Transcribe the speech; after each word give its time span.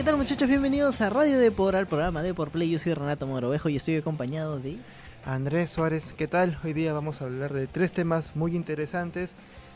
¿Qué 0.00 0.04
tal 0.04 0.16
muchachos? 0.16 0.48
Bienvenidos 0.48 1.02
a 1.02 1.10
Radio 1.10 1.38
Depor, 1.38 1.76
al 1.76 1.86
programa 1.86 2.22
de 2.22 2.32
Por 2.32 2.48
Play. 2.48 2.70
Yo 2.70 2.78
soy 2.78 2.94
Renato 2.94 3.26
Morovejo 3.26 3.68
y 3.68 3.76
estoy 3.76 3.96
acompañado 3.96 4.58
de... 4.58 4.78
Andrés 5.26 5.68
Suárez, 5.68 6.14
¿qué 6.16 6.26
tal? 6.26 6.58
Hoy 6.64 6.72
día 6.72 6.94
vamos 6.94 7.20
a 7.20 7.26
hablar 7.26 7.52
de 7.52 7.66
tres 7.66 7.92
temas 7.92 8.34
muy 8.34 8.56
interesantes. 8.56 9.34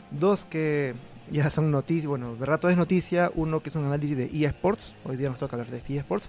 Dos 0.09 0.45
que 0.45 0.95
ya 1.29 1.51
son 1.51 1.69
noticias, 1.69 2.07
bueno, 2.07 2.35
de 2.35 2.43
rato 2.43 2.69
es 2.69 2.75
noticia. 2.75 3.31
Uno 3.35 3.59
que 3.59 3.69
es 3.69 3.75
un 3.75 3.85
análisis 3.85 4.17
de 4.17 4.25
eSports. 4.25 4.95
Hoy 5.03 5.15
día 5.15 5.29
nos 5.29 5.37
toca 5.37 5.57
hablar 5.57 5.69
de 5.69 5.95
eSports. 5.95 6.27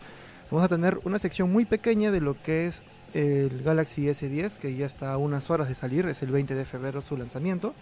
Vamos 0.51 0.67
a 0.67 0.69
tener 0.69 0.99
una 1.05 1.19
sección 1.19 1.51
muy 1.51 1.65
pequeña 1.65 2.11
de 2.11 2.20
lo 2.20 2.37
que 2.42 2.67
es 2.67 2.83
el 3.15 3.62
Galaxy 3.62 4.09
S10, 4.09 4.59
que 4.59 4.77
ya 4.77 4.84
está 4.84 5.15
a 5.15 5.17
unas 5.17 5.48
horas 5.48 5.70
de 5.70 5.75
salir. 5.75 6.05
Es 6.05 6.20
el 6.20 6.33
20 6.33 6.55
de 6.55 6.67
febrero 6.67 7.01
su 7.01 7.17
lanzamiento. 7.17 7.73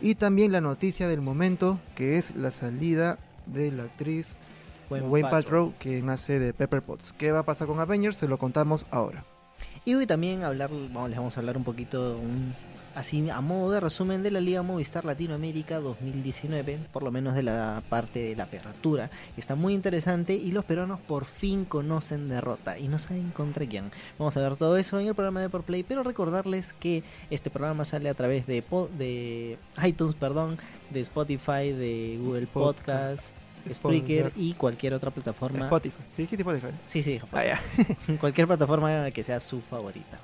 Y 0.00 0.16
también 0.16 0.50
la 0.50 0.60
noticia 0.60 1.06
del 1.06 1.20
momento, 1.20 1.78
que 1.94 2.18
es 2.18 2.34
la 2.34 2.50
salida 2.50 3.20
de 3.46 3.70
la 3.70 3.84
actriz 3.84 4.36
Wayne 5.00 5.30
Paltrow, 5.30 5.74
que 5.78 6.02
nace 6.02 6.38
de 6.38 6.52
Pepper 6.52 6.82
Potts. 6.82 7.12
¿Qué 7.12 7.32
va 7.32 7.40
a 7.40 7.44
pasar 7.44 7.66
con 7.66 7.80
Avengers? 7.80 8.16
Se 8.16 8.28
lo 8.28 8.38
contamos 8.38 8.86
ahora. 8.90 9.24
Y 9.84 9.94
hoy 9.94 10.06
también 10.06 10.44
hablar, 10.44 10.70
vamos, 10.70 11.10
les 11.10 11.18
vamos 11.18 11.36
a 11.36 11.40
hablar 11.40 11.56
un 11.56 11.64
poquito, 11.64 12.18
un, 12.18 12.54
así 12.94 13.28
a 13.30 13.40
modo 13.40 13.72
de 13.72 13.80
resumen 13.80 14.22
de 14.22 14.30
la 14.30 14.40
Liga 14.40 14.62
Movistar 14.62 15.04
Latinoamérica 15.04 15.80
2019, 15.80 16.78
por 16.92 17.02
lo 17.02 17.10
menos 17.10 17.34
de 17.34 17.42
la 17.42 17.82
parte 17.88 18.20
de 18.20 18.36
la 18.36 18.44
apertura. 18.44 19.10
Está 19.36 19.54
muy 19.54 19.74
interesante 19.74 20.34
y 20.34 20.52
los 20.52 20.64
peruanos 20.64 21.00
por 21.00 21.24
fin 21.24 21.64
conocen 21.64 22.28
derrota 22.28 22.78
y 22.78 22.88
no 22.88 22.98
saben 22.98 23.30
contra 23.30 23.66
quién. 23.66 23.90
Vamos 24.18 24.36
a 24.36 24.40
ver 24.40 24.56
todo 24.56 24.76
eso 24.76 25.00
en 25.00 25.08
el 25.08 25.14
programa 25.14 25.40
de 25.40 25.48
Por 25.48 25.64
Play, 25.64 25.82
pero 25.82 26.02
recordarles 26.02 26.72
que 26.74 27.02
este 27.30 27.50
programa 27.50 27.84
sale 27.84 28.08
a 28.08 28.14
través 28.14 28.46
de, 28.46 28.62
de 28.96 29.58
iTunes, 29.84 30.14
perdón, 30.14 30.58
de 30.90 31.00
Spotify, 31.00 31.72
de 31.72 32.18
Google 32.22 32.46
Podcast 32.46 33.34
Spreaker 33.70 34.32
y 34.36 34.54
cualquier 34.54 34.94
otra 34.94 35.10
plataforma. 35.10 35.64
Spotify. 35.64 36.02
¿Sí 36.16 36.28
Spotify? 36.30 36.68
Sí, 36.86 37.02
sí. 37.02 37.20
Ah, 37.32 37.60
cualquier 38.20 38.46
plataforma 38.46 39.10
que 39.10 39.22
sea 39.22 39.40
su 39.40 39.60
favorita. 39.60 40.18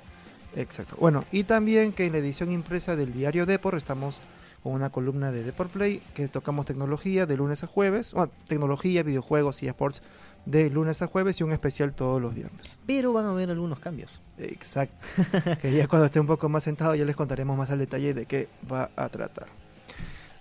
Exacto. 0.55 0.95
Bueno, 0.99 1.25
y 1.31 1.43
también 1.43 1.93
que 1.93 2.05
en 2.05 2.13
la 2.13 2.17
edición 2.19 2.51
impresa 2.51 2.95
del 2.95 3.13
diario 3.13 3.45
Depor 3.45 3.75
estamos 3.75 4.19
con 4.63 4.73
una 4.73 4.89
columna 4.89 5.31
de 5.31 5.43
Depor 5.43 5.69
Play 5.69 6.01
que 6.13 6.27
tocamos 6.27 6.65
tecnología 6.65 7.25
de 7.25 7.37
lunes 7.37 7.63
a 7.63 7.67
jueves, 7.67 8.13
bueno, 8.13 8.31
tecnología, 8.47 9.03
videojuegos 9.03 9.63
y 9.63 9.67
sports 9.67 10.01
de 10.45 10.69
lunes 10.69 11.01
a 11.01 11.07
jueves 11.07 11.39
y 11.39 11.43
un 11.43 11.51
especial 11.51 11.93
todos 11.93 12.21
los 12.21 12.33
viernes. 12.33 12.77
Pero 12.85 13.13
van 13.13 13.25
a 13.25 13.31
haber 13.31 13.49
algunos 13.51 13.79
cambios. 13.79 14.21
Exacto. 14.37 14.95
que 15.61 15.71
ya 15.71 15.87
cuando 15.87 16.05
esté 16.05 16.19
un 16.19 16.27
poco 16.27 16.49
más 16.49 16.63
sentado 16.63 16.95
ya 16.95 17.05
les 17.05 17.15
contaremos 17.15 17.57
más 17.57 17.69
al 17.69 17.79
detalle 17.79 18.13
de 18.13 18.25
qué 18.25 18.47
va 18.69 18.89
a 18.95 19.09
tratar. 19.09 19.47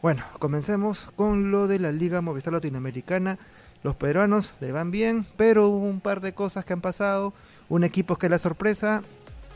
Bueno, 0.00 0.22
comencemos 0.38 1.10
con 1.16 1.50
lo 1.50 1.66
de 1.66 1.80
la 1.80 1.91
Liga 1.91 2.20
Movistar 2.20 2.52
Latinoamericana. 2.52 3.36
Los 3.82 3.96
peruanos 3.96 4.55
le 4.60 4.70
van 4.70 4.92
bien, 4.92 5.27
pero 5.36 5.68
hubo 5.68 5.86
un 5.86 6.00
par 6.00 6.20
de 6.20 6.34
cosas 6.34 6.64
que 6.64 6.72
han 6.72 6.80
pasado. 6.80 7.32
Un 7.68 7.82
equipo 7.82 8.16
que 8.16 8.27
es 8.27 8.30
la 8.30 8.38
sorpresa. 8.38 9.02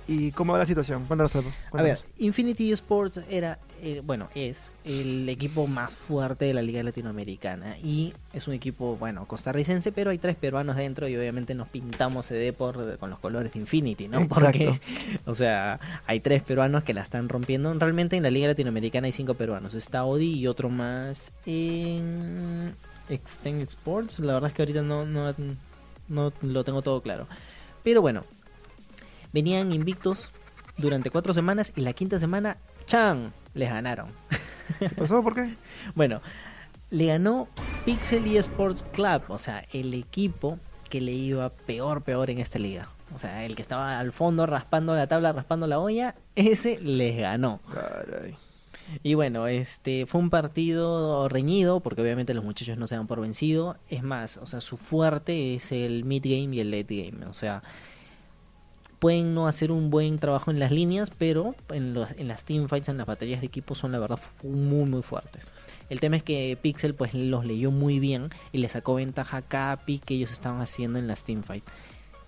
¿Y 0.08 0.32
cómo 0.32 0.52
va 0.52 0.58
la 0.58 0.66
situación? 0.66 1.04
Cuéntanos, 1.04 1.32
A 1.72 1.82
ver, 1.82 2.00
Infinity 2.18 2.72
Sports 2.72 3.20
era 3.30 3.58
eh, 3.84 4.00
bueno, 4.04 4.28
es 4.36 4.70
el 4.84 5.28
equipo 5.28 5.66
más 5.66 5.92
fuerte 5.92 6.44
de 6.44 6.54
la 6.54 6.62
Liga 6.62 6.84
Latinoamericana 6.84 7.76
y 7.82 8.14
es 8.32 8.46
un 8.46 8.54
equipo, 8.54 8.96
bueno, 8.96 9.26
costarricense, 9.26 9.90
pero 9.90 10.12
hay 10.12 10.18
tres 10.18 10.36
peruanos 10.36 10.76
dentro 10.76 11.08
y 11.08 11.16
obviamente 11.16 11.56
nos 11.56 11.66
pintamos 11.66 12.28
de 12.28 12.52
por 12.52 12.96
con 12.98 13.10
los 13.10 13.18
colores 13.18 13.52
de 13.52 13.58
Infinity, 13.58 14.06
¿no? 14.06 14.28
Porque, 14.28 14.80
o 15.26 15.34
sea, 15.34 15.80
hay 16.06 16.20
tres 16.20 16.44
peruanos 16.44 16.84
que 16.84 16.94
la 16.94 17.02
están 17.02 17.28
rompiendo. 17.28 17.74
Realmente 17.74 18.16
en 18.16 18.22
la 18.22 18.30
Liga 18.30 18.46
Latinoamericana 18.46 19.06
hay 19.06 19.12
cinco 19.12 19.34
peruanos. 19.34 19.74
Está 19.74 20.04
Odi 20.04 20.34
y 20.34 20.46
otro 20.46 20.68
más 20.68 21.32
en 21.44 22.76
Extend 23.08 23.62
Sports. 23.62 24.20
La 24.20 24.34
verdad 24.34 24.50
es 24.50 24.54
que 24.54 24.62
ahorita 24.62 24.82
no, 24.82 25.04
no, 25.04 25.34
no 26.06 26.32
lo 26.40 26.62
tengo 26.62 26.82
todo 26.82 27.02
claro. 27.02 27.26
Pero 27.82 28.00
bueno, 28.00 28.24
venían 29.32 29.72
invictos 29.72 30.30
durante 30.76 31.10
cuatro 31.10 31.34
semanas 31.34 31.72
y 31.74 31.80
la 31.80 31.92
quinta 31.94 32.20
semana, 32.20 32.58
¡chan! 32.86 33.32
Les 33.54 33.70
ganaron. 33.70 34.08
¿Qué 34.78 34.88
pasó? 34.90 35.22
¿Por 35.22 35.34
qué? 35.34 35.56
bueno, 35.94 36.20
le 36.90 37.06
ganó 37.06 37.48
Pixel 37.84 38.36
Esports 38.36 38.84
Club, 38.92 39.22
o 39.28 39.38
sea, 39.38 39.64
el 39.72 39.94
equipo 39.94 40.58
que 40.88 41.00
le 41.00 41.12
iba 41.12 41.48
peor, 41.50 42.02
peor 42.02 42.30
en 42.30 42.38
esta 42.38 42.58
liga. 42.58 42.88
O 43.14 43.18
sea, 43.18 43.44
el 43.44 43.56
que 43.56 43.62
estaba 43.62 43.98
al 43.98 44.12
fondo 44.12 44.46
raspando 44.46 44.94
la 44.94 45.06
tabla, 45.06 45.32
raspando 45.32 45.66
la 45.66 45.78
olla, 45.78 46.14
ese 46.34 46.80
les 46.80 47.16
ganó. 47.18 47.60
Caray. 47.72 48.36
Y 49.02 49.14
bueno, 49.14 49.46
este 49.46 50.06
fue 50.06 50.20
un 50.20 50.30
partido 50.30 51.28
reñido, 51.28 51.80
porque 51.80 52.02
obviamente 52.02 52.34
los 52.34 52.44
muchachos 52.44 52.78
no 52.78 52.86
se 52.86 52.96
dan 52.96 53.06
por 53.06 53.20
vencido. 53.20 53.76
Es 53.88 54.02
más, 54.02 54.36
o 54.36 54.46
sea, 54.46 54.60
su 54.60 54.76
fuerte 54.76 55.54
es 55.54 55.72
el 55.72 56.04
mid 56.04 56.22
game 56.24 56.56
y 56.56 56.60
el 56.60 56.70
late 56.70 57.10
game. 57.10 57.26
O 57.26 57.32
sea, 57.32 57.62
pueden 59.02 59.34
no 59.34 59.48
hacer 59.48 59.72
un 59.72 59.90
buen 59.90 60.20
trabajo 60.20 60.52
en 60.52 60.60
las 60.60 60.70
líneas, 60.70 61.10
pero 61.10 61.56
en, 61.70 61.92
los, 61.92 62.08
en 62.12 62.28
las 62.28 62.44
teamfights, 62.44 62.88
en 62.88 62.98
las 62.98 63.06
batallas 63.08 63.40
de 63.40 63.48
equipo 63.48 63.74
son 63.74 63.90
la 63.90 63.98
verdad 63.98 64.20
muy 64.44 64.88
muy 64.88 65.02
fuertes. 65.02 65.50
El 65.90 65.98
tema 65.98 66.14
es 66.14 66.22
que 66.22 66.56
Pixel 66.62 66.94
pues 66.94 67.12
los 67.12 67.44
leyó 67.44 67.72
muy 67.72 67.98
bien 67.98 68.30
y 68.52 68.58
le 68.58 68.68
sacó 68.68 68.94
ventaja 68.94 69.38
a 69.38 69.42
cada 69.42 69.78
pick 69.78 70.04
que 70.04 70.14
ellos 70.14 70.30
estaban 70.30 70.60
haciendo 70.60 71.00
en 71.00 71.08
las 71.08 71.24
teamfights. 71.24 71.66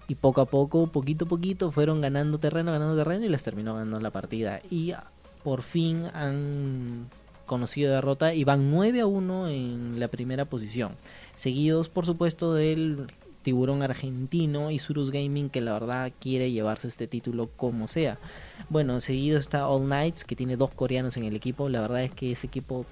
Y 0.09 0.17
poco 0.17 0.41
a 0.41 0.47
poco, 0.47 0.89
poquito 0.89 1.27
a 1.27 1.29
poquito, 1.29 1.71
fueron 1.71 2.01
ganando 2.01 2.39
terreno, 2.39 2.73
ganando 2.73 2.97
terreno 2.97 3.25
y 3.25 3.29
les 3.29 3.45
terminó 3.45 3.75
ganando 3.75 4.01
la 4.01 4.11
partida. 4.11 4.61
Y 4.69 4.95
por 5.45 5.63
fin 5.63 6.07
han 6.13 7.09
conocido 7.47 7.93
derrota 7.93 8.35
y 8.35 8.43
van 8.43 8.73
9 8.73 9.01
a 9.01 9.07
1 9.07 9.47
en 9.47 10.01
la 10.01 10.09
primera 10.09 10.45
posición. 10.47 10.97
Seguidos, 11.37 11.89
por 11.89 12.05
supuesto, 12.05 12.53
del 12.53 13.07
tiburón 13.45 13.83
argentino 13.83 14.73
y 14.73 14.81
Surus 14.81 15.13
Gaming 15.13 15.51
que 15.51 15.61
la 15.61 15.75
verdad 15.75 16.13
quiere 16.19 16.51
llevarse 16.51 16.89
este 16.89 17.07
título 17.07 17.51
como 17.57 17.87
sea. 17.87 18.19
Bueno, 18.69 18.99
seguido 18.99 19.39
está 19.39 19.69
All 19.69 19.85
Knights 19.85 20.25
que 20.25 20.35
tiene 20.35 20.57
dos 20.57 20.73
coreanos 20.73 21.17
en 21.17 21.25
el 21.25 21.37
equipo. 21.37 21.69
La 21.69 21.81
verdad 21.81 22.03
es 22.03 22.13
que 22.13 22.33
ese 22.33 22.49
equipo 22.49 22.85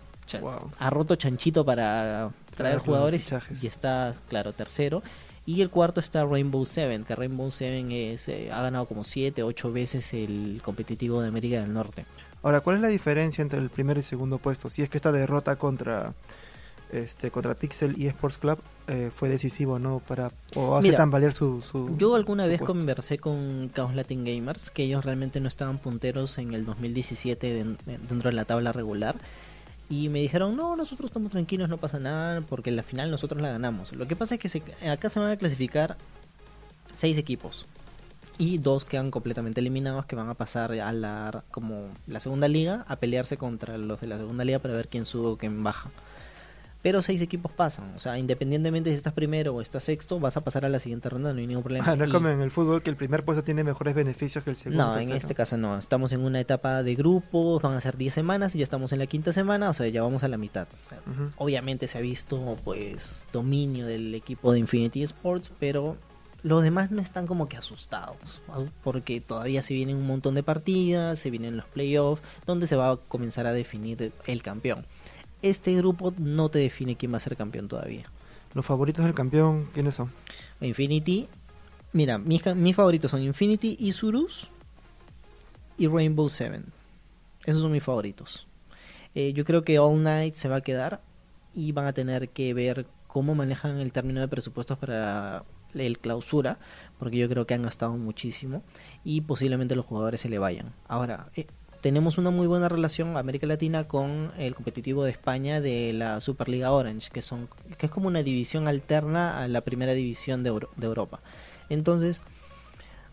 ha 0.79 0.91
roto 0.91 1.17
chanchito 1.17 1.65
para 1.65 2.31
traer 2.57 2.79
jugadores 2.79 3.27
y 3.61 3.67
está, 3.67 4.15
claro, 4.29 4.53
tercero. 4.53 5.03
Y 5.45 5.61
el 5.61 5.71
cuarto 5.71 5.99
está 5.99 6.25
Rainbow 6.25 6.65
Seven, 6.65 7.05
que 7.05 7.17
Rainbow 7.17 7.51
Seven 7.51 7.91
es, 7.91 8.29
eh, 8.29 8.51
ha 8.53 8.63
ganado 8.63 8.87
como 8.87 9.03
7, 9.03 9.43
8 9.43 9.73
veces 9.73 10.15
el 10.15 10.61
competitivo 10.65 11.21
de 11.21 11.29
América 11.29 11.61
del 11.61 11.73
Norte. 11.73 12.05
Ahora, 12.45 12.61
¿cuál 12.61 12.77
es 12.77 12.83
la 12.83 12.89
diferencia 12.89 13.43
entre 13.43 13.59
el 13.59 13.69
primer 13.69 13.99
y 13.99 14.05
segundo 14.05 14.39
puesto? 14.39 14.71
Si 14.71 14.83
es 14.83 14.89
que 14.89 14.99
esta 14.99 15.11
derrota 15.11 15.57
contra 15.57 16.15
este 16.93 17.31
contra 17.31 17.55
Pixel 17.55 17.99
y 17.99 18.07
Sports 18.07 18.39
Club 18.39 18.59
eh, 18.87 19.11
fue 19.15 19.29
decisivo, 19.29 19.79
¿no? 19.79 20.01
Para, 20.01 20.31
o 20.55 20.77
hace 20.77 20.93
tan 20.93 21.11
valer 21.11 21.33
su, 21.33 21.63
Yo 21.97 22.15
alguna 22.15 22.47
vez 22.47 22.61
conversé 22.61 23.19
con 23.19 23.71
Chaos 23.75 23.95
Latin 23.95 24.25
Gamers 24.25 24.71
que 24.71 24.85
ellos 24.85 25.05
realmente 25.05 25.41
no 25.41 25.49
estaban 25.49 25.79
punteros 25.79 26.39
en 26.39 26.55
el 26.55 26.65
2017 26.67 27.65
dentro 27.87 28.31
de 28.31 28.33
la 28.33 28.45
tabla 28.45 28.73
regular. 28.73 29.17
Y 29.89 30.09
me 30.09 30.21
dijeron, 30.21 30.57
no, 30.57 30.75
nosotros 30.75 31.11
estamos 31.11 31.31
tranquilos, 31.31 31.69
no 31.69 31.77
pasa 31.77 31.99
nada, 31.99 32.41
porque 32.41 32.71
en 32.71 32.77
la 32.77 32.83
final 32.83 33.11
nosotros 33.11 33.43
la 33.43 33.51
ganamos. 33.51 33.93
Lo 33.93 34.07
que 34.07 34.17
pasa 34.17 34.37
es 34.37 34.41
que 34.41 34.89
acá 34.89 35.11
se 35.11 35.21
van 35.21 35.31
a 35.31 35.37
clasificar 35.37 35.97
seis 36.95 37.19
equipos. 37.19 37.67
Y 38.39 38.59
dos 38.59 38.87
quedan 38.87 39.11
completamente 39.11 39.61
eliminados 39.61 40.07
que 40.07 40.17
van 40.17 40.31
a 40.31 40.35
pasar 40.35 40.73
a 40.73 40.93
la, 40.93 41.45
como 41.51 41.89
la 42.07 42.21
segunda 42.21 42.49
liga 42.49 42.85
a 42.89 42.97
pelearse 42.97 43.37
contra 43.37 43.77
los 43.77 44.01
de 44.01 44.07
la 44.07 44.17
segunda 44.17 44.45
liga 44.45 44.59
para 44.59 44.75
ver 44.75 44.89
quién 44.89 45.05
sube 45.05 45.29
o 45.29 45.37
quién 45.37 45.63
baja. 45.63 45.91
Pero 46.83 47.01
seis 47.01 47.21
equipos 47.21 47.53
pasan. 47.53 47.95
O 47.95 48.01
sea, 48.01 48.19
independientemente 48.19 48.91
si 48.91 48.97
estás 48.97 49.13
primero 49.13 49.55
o 49.55 49.61
estás 49.61 49.85
sexto, 49.85 50.19
vas 50.19 50.37
a 50.37 50.43
pasar 50.43 50.65
a 50.65 50.69
la 50.69 50.81
siguiente 50.81 51.09
ronda, 51.09 51.33
no 51.33 51.39
hay 51.39 51.47
ningún 51.47 51.63
problema. 51.63 51.87
Ah, 51.89 51.97
no 51.97 52.05
es 52.05 52.11
como 52.11 52.29
en 52.29 52.41
el 52.41 52.51
fútbol 52.51 52.83
que 52.83 52.91
el 52.91 52.97
primer 52.97 53.25
puesto 53.25 53.45
tiene 53.45 53.63
mejores 53.63 53.95
beneficios 53.95 54.43
que 54.43 54.51
el 54.51 54.57
segundo. 54.57 54.85
No, 54.85 54.99
en 54.99 55.13
este 55.13 55.35
caso 55.35 55.57
no. 55.57 55.79
Estamos 55.79 56.13
en 56.13 56.21
una 56.21 56.41
etapa 56.41 56.83
de 56.83 56.95
grupos, 56.97 57.63
van 57.63 57.75
a 57.75 57.81
ser 57.81 57.97
10 57.97 58.13
semanas 58.13 58.55
y 58.57 58.59
ya 58.59 58.65
estamos 58.65 58.93
en 58.93 58.99
la 58.99 59.07
quinta 59.07 59.33
semana, 59.33 59.71
o 59.71 59.75
sea, 59.75 59.87
ya 59.89 60.03
vamos 60.03 60.25
a 60.25 60.29
la 60.29 60.37
mitad. 60.37 60.67
Obviamente 61.37 61.87
se 61.87 61.99
ha 61.99 62.01
visto, 62.01 62.57
pues, 62.65 63.25
dominio 63.33 63.87
del 63.87 64.15
equipo 64.15 64.53
de 64.53 64.59
Infinity 64.59 65.05
Sports, 65.05 65.53
pero 65.61 65.97
los 66.43 66.65
demás 66.65 66.91
no 66.91 67.01
están 67.01 67.29
como 67.29 67.49
que 67.49 67.57
asustados, 67.57 68.43
porque 68.83 69.21
todavía 69.21 69.63
se 69.63 69.75
vienen 69.75 69.97
un 69.97 70.07
montón 70.09 70.35
de 70.35 70.43
partidas, 70.43 71.21
se 71.21 71.31
vienen 71.31 71.57
los 71.57 71.67
playoffs, 71.67 72.23
donde 72.47 72.67
se 72.67 72.75
va 72.75 72.91
a 72.91 72.97
comenzar 72.97 73.47
a 73.47 73.53
definir 73.53 74.13
el 74.27 74.43
campeón 74.43 74.85
este 75.43 75.75
grupo 75.75 76.15
no 76.19 76.49
te 76.49 76.59
define 76.61 76.97
quién 76.97 77.13
va 77.13 77.17
a 77.19 77.21
ser 77.21 77.37
campeón 77.37 77.69
todavía. 77.69 78.05
¿Los 78.55 78.65
favoritos 78.65 79.05
del 79.05 79.15
campeón 79.15 79.69
quiénes 79.73 79.95
son? 79.95 80.11
Infinity. 80.61 81.29
Mira, 81.93 82.19
mis, 82.19 82.45
mis 82.55 82.77
favoritos 82.77 83.11
son 83.11 83.23
Infinity, 83.23 83.77
Isurus 83.81 84.51
y 85.77 85.89
Rainbow 85.89 86.29
Seven. 86.29 86.65
Esos 87.45 87.63
son 87.63 87.73
mis 87.73 87.83
favoritos. 87.83 88.47
Eh, 89.15 89.33
yo 89.33 89.45
creo 89.45 89.63
que 89.63 89.79
All 89.79 90.03
Night 90.03 90.37
se 90.37 90.49
va 90.49 90.57
a 90.57 90.61
quedar 90.63 91.01
y 91.55 91.73
van 91.73 91.87
a 91.87 91.93
tener 91.93 92.31
que 92.31 92.55
ver 92.55 92.87
cómo 93.07 93.35
manejan 93.35 93.79
el 93.79 93.93
término 93.93 94.21
de 94.21 94.29
presupuestos 94.29 94.79
para 94.79 95.45
el 95.75 95.99
clausura, 95.99 96.59
porque 96.99 97.19
yo 97.19 97.29
creo 97.29 97.47
que 97.47 97.55
han 97.55 97.63
gastado 97.63 97.97
muchísimo 97.97 98.63
y 99.05 99.23
posiblemente 99.23 99.77
los 99.77 99.87
jugadores 99.87 100.21
se 100.21 100.29
le 100.29 100.39
vayan. 100.39 100.73
Ahora, 100.89 101.29
eh, 101.37 101.47
tenemos 101.83 102.17
una 102.17 102.31
muy 102.31 102.47
buena 102.47 102.69
relación 102.69 103.17
América 103.17 103.47
Latina 103.47 103.89
con 103.89 104.31
el 104.39 104.55
competitivo 104.55 105.03
de 105.05 105.11
España 105.11 105.61
de 105.61 105.93
la 105.93 106.21
Superliga 106.21 106.71
Orange, 106.71 107.11
que 107.13 107.23
son 107.23 107.49
que 107.77 107.87
es 107.87 107.93
como 107.93 108.07
una 108.07 108.23
división 108.23 108.69
alterna 108.69 109.43
a 109.43 109.49
la 109.49 109.61
primera 109.63 109.93
división 109.93 110.45
de, 110.45 110.53
de 110.77 110.87
Europa. 110.87 111.21
Entonces, 111.69 112.23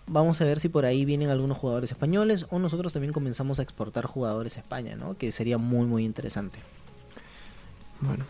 vamos 0.06 0.40
a 0.40 0.46
ver 0.46 0.60
si 0.60 0.70
por 0.70 0.86
ahí 0.86 1.04
vienen 1.04 1.30
algunos 1.30 1.58
jugadores 1.58 1.92
españoles 1.92 2.46
o 2.52 2.60
nosotros 2.60 2.94
también 2.94 3.12
comenzamos 3.12 3.60
a 3.60 3.64
exportar 3.64 4.06
jugadores 4.06 4.58
a 4.58 4.60
España, 4.60 4.96
¿no? 4.96 5.18
Que 5.18 5.32
sería 5.32 5.58
muy 5.58 5.88
muy 5.88 6.06
interesante. 6.06 6.60
Bueno, 8.02 8.26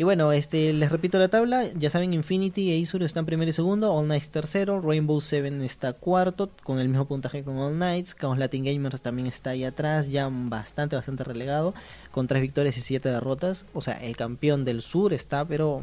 Y 0.00 0.02
bueno, 0.02 0.32
este 0.32 0.72
les 0.72 0.90
repito 0.90 1.18
la 1.18 1.28
tabla, 1.28 1.66
ya 1.74 1.90
saben 1.90 2.14
Infinity 2.14 2.72
e 2.72 2.78
Isur 2.78 3.02
están 3.02 3.26
primero 3.26 3.50
y 3.50 3.52
segundo, 3.52 3.92
All 3.92 4.06
Knights 4.06 4.30
tercero, 4.30 4.80
Rainbow 4.80 5.20
Seven 5.20 5.60
está 5.60 5.92
cuarto 5.92 6.48
con 6.62 6.78
el 6.78 6.88
mismo 6.88 7.04
puntaje 7.04 7.44
con 7.44 7.58
All 7.58 7.74
Knights, 7.74 8.16
Chaos 8.18 8.38
Latin 8.38 8.64
Gamers 8.64 9.02
también 9.02 9.26
está 9.26 9.50
ahí 9.50 9.62
atrás, 9.62 10.08
ya 10.08 10.30
bastante 10.32 10.96
bastante 10.96 11.22
relegado, 11.22 11.74
con 12.12 12.26
tres 12.28 12.40
victorias 12.40 12.78
y 12.78 12.80
siete 12.80 13.10
derrotas, 13.10 13.66
o 13.74 13.82
sea, 13.82 13.92
el 13.92 14.16
campeón 14.16 14.64
del 14.64 14.80
sur 14.80 15.12
está 15.12 15.44
pero 15.44 15.82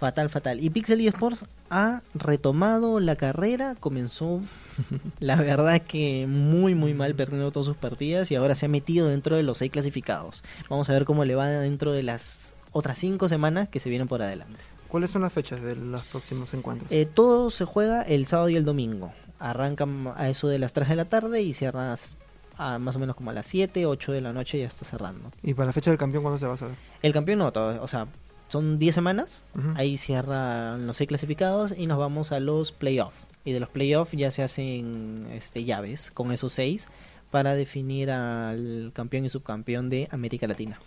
fatal 0.00 0.28
fatal. 0.28 0.58
Y 0.58 0.68
Pixel 0.70 1.00
eSports 1.06 1.44
ha 1.70 2.02
retomado 2.14 2.98
la 2.98 3.14
carrera, 3.14 3.76
comenzó 3.78 4.40
la 5.20 5.36
verdad 5.36 5.82
que 5.82 6.26
muy 6.26 6.74
muy 6.74 6.94
mal 6.94 7.14
perdiendo 7.14 7.52
todas 7.52 7.66
sus 7.66 7.76
partidas 7.76 8.32
y 8.32 8.34
ahora 8.34 8.56
se 8.56 8.66
ha 8.66 8.68
metido 8.68 9.06
dentro 9.06 9.36
de 9.36 9.44
los 9.44 9.58
seis 9.58 9.70
clasificados. 9.70 10.42
Vamos 10.68 10.90
a 10.90 10.94
ver 10.94 11.04
cómo 11.04 11.24
le 11.24 11.36
va 11.36 11.46
dentro 11.46 11.92
de 11.92 12.02
las 12.02 12.56
otras 12.78 12.98
cinco 12.98 13.28
semanas 13.28 13.68
que 13.68 13.80
se 13.80 13.90
vienen 13.90 14.08
por 14.08 14.22
adelante. 14.22 14.58
¿cuáles 14.88 15.10
son 15.10 15.20
las 15.20 15.32
fechas 15.34 15.60
de 15.60 15.76
los 15.76 16.02
próximos 16.06 16.54
encuentros? 16.54 16.90
Eh, 16.90 17.04
todo 17.04 17.50
se 17.50 17.66
juega 17.66 18.00
el 18.02 18.26
sábado 18.26 18.48
y 18.48 18.56
el 18.56 18.64
domingo. 18.64 19.12
Arrancan 19.38 20.12
a 20.16 20.28
eso 20.30 20.48
de 20.48 20.58
las 20.58 20.72
3 20.72 20.88
de 20.88 20.96
la 20.96 21.04
tarde 21.04 21.42
y 21.42 21.52
cierras 21.54 22.16
a 22.56 22.78
más 22.78 22.96
o 22.96 22.98
menos 22.98 23.14
como 23.14 23.30
a 23.30 23.34
las 23.34 23.46
7, 23.46 23.84
8 23.86 24.12
de 24.12 24.20
la 24.22 24.32
noche 24.32 24.56
y 24.58 24.62
ya 24.62 24.66
está 24.66 24.84
cerrando. 24.86 25.30
¿Y 25.42 25.52
para 25.54 25.66
la 25.66 25.72
fecha 25.72 25.90
del 25.90 25.98
campeón 25.98 26.22
cuándo 26.24 26.38
se 26.38 26.46
va 26.46 26.54
a 26.54 26.56
saber? 26.56 26.74
El 27.02 27.12
campeón 27.12 27.38
no, 27.40 27.52
todo- 27.52 27.82
o 27.82 27.86
sea, 27.86 28.06
son 28.48 28.78
10 28.78 28.94
semanas, 28.94 29.42
ahí 29.76 29.98
cierran 29.98 30.86
los 30.86 30.96
6 30.96 31.06
clasificados 31.08 31.76
y 31.76 31.86
nos 31.86 31.98
vamos 31.98 32.32
a 32.32 32.40
los 32.40 32.72
playoffs. 32.72 33.16
Y 33.44 33.52
de 33.52 33.60
los 33.60 33.68
playoffs 33.68 34.12
ya 34.12 34.30
se 34.30 34.42
hacen 34.42 35.28
este, 35.32 35.64
llaves 35.64 36.10
con 36.12 36.32
esos 36.32 36.52
6 36.54 36.88
para 37.30 37.54
definir 37.54 38.10
al 38.10 38.90
campeón 38.94 39.26
y 39.26 39.28
subcampeón 39.28 39.90
de 39.90 40.08
América 40.10 40.46
Latina. 40.46 40.78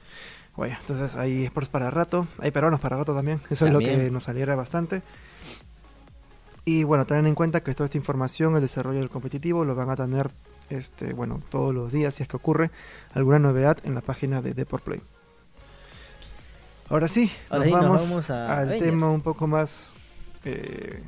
Bueno, 0.56 0.75
entonces 0.81 1.15
hay 1.15 1.45
sports 1.45 1.69
para 1.69 1.89
rato, 1.89 2.27
hay 2.39 2.51
peruanos 2.51 2.80
para 2.80 2.98
rato 2.98 3.15
también, 3.15 3.39
eso 3.50 3.65
es 3.65 3.74
lo 3.74 3.80
que 3.80 4.12
nos 4.12 4.25
saliera 4.25 4.56
bastante. 4.56 5.01
Y 6.65 6.83
bueno, 6.83 7.06
tener 7.06 7.25
en 7.25 7.36
cuenta 7.36 7.62
que 7.62 7.74
toda 7.74 7.86
esta 7.86 7.98
información, 7.98 8.56
el 8.56 8.62
desarrollo 8.62 9.00
del 9.00 9.09
competitivo, 9.09 9.65
lo 9.65 9.74
van 9.75 9.89
a 9.89 9.95
tener 9.95 10.30
este, 10.69 11.13
bueno, 11.13 11.42
todos 11.50 11.74
los 11.74 11.92
días 11.92 12.15
si 12.15 12.24
es 12.24 12.30
que 12.30 12.38
ocurre 12.38 12.69
alguna 13.13 13.39
novedad 13.39 13.77
en 13.83 13.95
la 13.95 14.01
página 14.01 14.42
de 14.42 14.53
Deport 14.53 14.83
Play. 14.83 15.01
Ahora 16.89 17.07
sí, 17.07 17.31
Ahora 17.50 17.65
nos, 17.65 17.65
sí, 17.65 17.71
nos 17.71 17.81
vamos 17.81 18.09
vamos 18.09 18.30
a 18.30 18.57
al 18.59 18.68
Avengers. 18.68 18.92
tema 18.92 19.09
un 19.09 19.21
poco 19.21 19.48
más, 19.48 19.94
eh, 20.44 21.01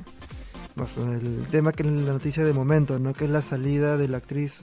el 0.97 1.47
tema 1.51 1.71
que 1.73 1.83
es 1.83 1.89
la 1.89 2.13
noticia 2.13 2.43
de 2.43 2.53
momento, 2.53 2.97
¿no? 2.97 3.13
Que 3.13 3.25
es 3.25 3.29
la 3.31 3.41
salida 3.41 3.97
de 3.97 4.07
la 4.07 4.17
actriz 4.17 4.61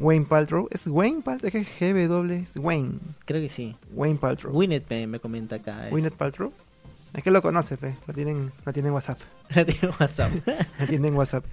Wayne 0.00 0.24
Paltrow. 0.26 0.66
¿Es 0.70 0.86
Wayne 0.86 1.20
Paltrow? 1.22 1.50
¿Es 1.54 1.68
GW? 1.78 2.32
Es 2.32 2.50
Wayne. 2.56 2.92
Creo 3.26 3.40
que 3.40 3.48
sí. 3.48 3.76
Wayne 3.92 4.18
Paltrow. 4.18 4.52
Winnet 4.56 4.88
me, 4.90 5.06
me 5.06 5.20
comenta 5.20 5.56
acá. 5.56 5.84
es- 5.86 5.90
Gwyneth 5.92 6.14
Paltrow. 6.14 6.52
Es 7.12 7.22
que 7.22 7.30
lo 7.30 7.42
conoce, 7.42 7.76
fe. 7.76 7.96
Lo 8.06 8.14
tienen, 8.14 8.50
lo 8.64 8.72
tienen 8.72 8.88
en 8.90 8.94
WhatsApp. 8.94 9.18
La 9.54 9.64
tiene 9.64 9.94
WhatsApp. 10.00 10.32
Lo 10.80 10.86
tienen 10.86 11.06
en 11.06 11.16
WhatsApp. 11.16 11.44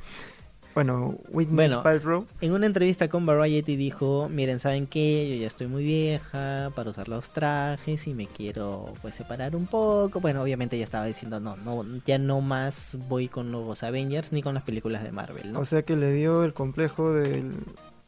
Bueno, 0.75 1.15
Bueno. 1.31 1.81
Paltrow. 1.81 2.27
En 2.39 2.51
una 2.51 2.67
entrevista 2.67 3.07
con 3.09 3.25
Variety 3.25 3.75
dijo, 3.75 4.29
miren, 4.29 4.59
¿saben 4.59 4.85
qué? 4.85 5.27
Yo 5.27 5.35
ya 5.41 5.47
estoy 5.47 5.65
muy 5.65 5.83
vieja 5.83 6.71
para 6.75 6.91
usar 6.91 7.09
los 7.09 7.31
trajes 7.31 8.05
y 8.05 8.13
me 8.13 8.27
quiero 8.27 8.94
pues 9.01 9.15
separar 9.15 9.55
un 9.55 9.65
poco. 9.65 10.19
Bueno, 10.19 10.44
obviamente 10.44 10.75
ella 10.75 10.85
estaba 10.85 11.05
diciendo, 11.07 11.39
no, 11.39 11.57
no, 11.57 11.83
ya 12.05 12.19
no 12.19 12.41
más 12.41 12.95
voy 13.09 13.27
con 13.27 13.51
los 13.51 13.81
Avengers 13.81 14.31
ni 14.31 14.44
con 14.44 14.53
las 14.53 14.61
películas 14.63 15.01
de 15.03 15.11
Marvel, 15.11 15.51
¿no? 15.51 15.61
O 15.61 15.65
sea 15.65 15.81
que 15.81 15.95
le 15.95 16.13
dio 16.13 16.44
el 16.44 16.53
complejo 16.53 17.11
del 17.11 17.53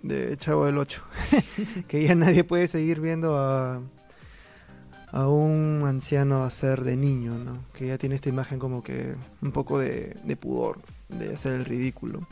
de 0.03 0.37
Chavo 0.37 0.65
del 0.65 0.77
8. 0.77 1.01
que 1.87 2.03
ya 2.03 2.15
nadie 2.15 2.43
puede 2.43 2.67
seguir 2.67 2.99
viendo 2.99 3.37
a, 3.37 3.81
a 5.11 5.27
un 5.27 5.83
anciano 5.87 6.43
hacer 6.43 6.83
de 6.83 6.95
niño, 6.95 7.33
¿no? 7.33 7.59
Que 7.73 7.87
ya 7.87 7.97
tiene 7.97 8.15
esta 8.15 8.29
imagen 8.29 8.59
como 8.59 8.83
que 8.83 9.15
un 9.41 9.51
poco 9.51 9.79
de, 9.79 10.15
de 10.23 10.35
pudor, 10.35 10.79
de 11.09 11.33
hacer 11.33 11.53
el 11.53 11.65
ridículo. 11.65 12.27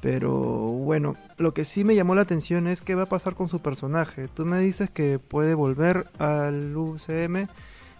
Pero 0.00 0.32
bueno, 0.32 1.14
lo 1.38 1.54
que 1.54 1.64
sí 1.64 1.82
me 1.82 1.94
llamó 1.94 2.14
la 2.14 2.22
atención 2.22 2.66
es 2.68 2.82
qué 2.82 2.94
va 2.94 3.04
a 3.04 3.08
pasar 3.08 3.34
con 3.34 3.48
su 3.48 3.60
personaje. 3.60 4.28
Tú 4.28 4.44
me 4.44 4.60
dices 4.60 4.90
que 4.90 5.18
puede 5.18 5.54
volver 5.54 6.06
al 6.18 6.76
UCM 6.76 7.48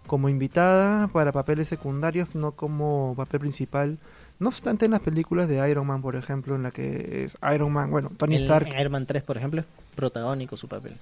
como 0.07 0.29
invitada 0.29 1.09
para 1.09 1.33
papeles 1.33 1.69
secundarios, 1.69 2.35
no 2.35 2.53
como 2.53 3.15
papel 3.17 3.41
principal. 3.41 3.99
No 4.39 4.49
obstante, 4.49 4.85
en 4.85 4.91
las 4.91 5.01
películas 5.01 5.49
de 5.49 5.69
Iron 5.71 5.87
Man, 5.87 6.03
por 6.03 6.15
ejemplo, 6.17 6.55
en 6.57 6.63
la 6.63 6.71
que 6.71 7.25
es 7.25 7.37
Iron 7.55 7.73
Man, 7.73 7.91
bueno, 7.91 8.11
Tony 8.17 8.37
En- 8.37 8.43
Stark, 8.43 8.69
En 8.69 8.79
Iron 8.81 8.93
Man 8.93 9.07
3, 9.07 9.23
por 9.23 9.37
ejemplo, 9.39 9.61
es 9.61 9.67
protagónico 9.95 10.57
su 10.57 10.69
papel. 10.69 10.93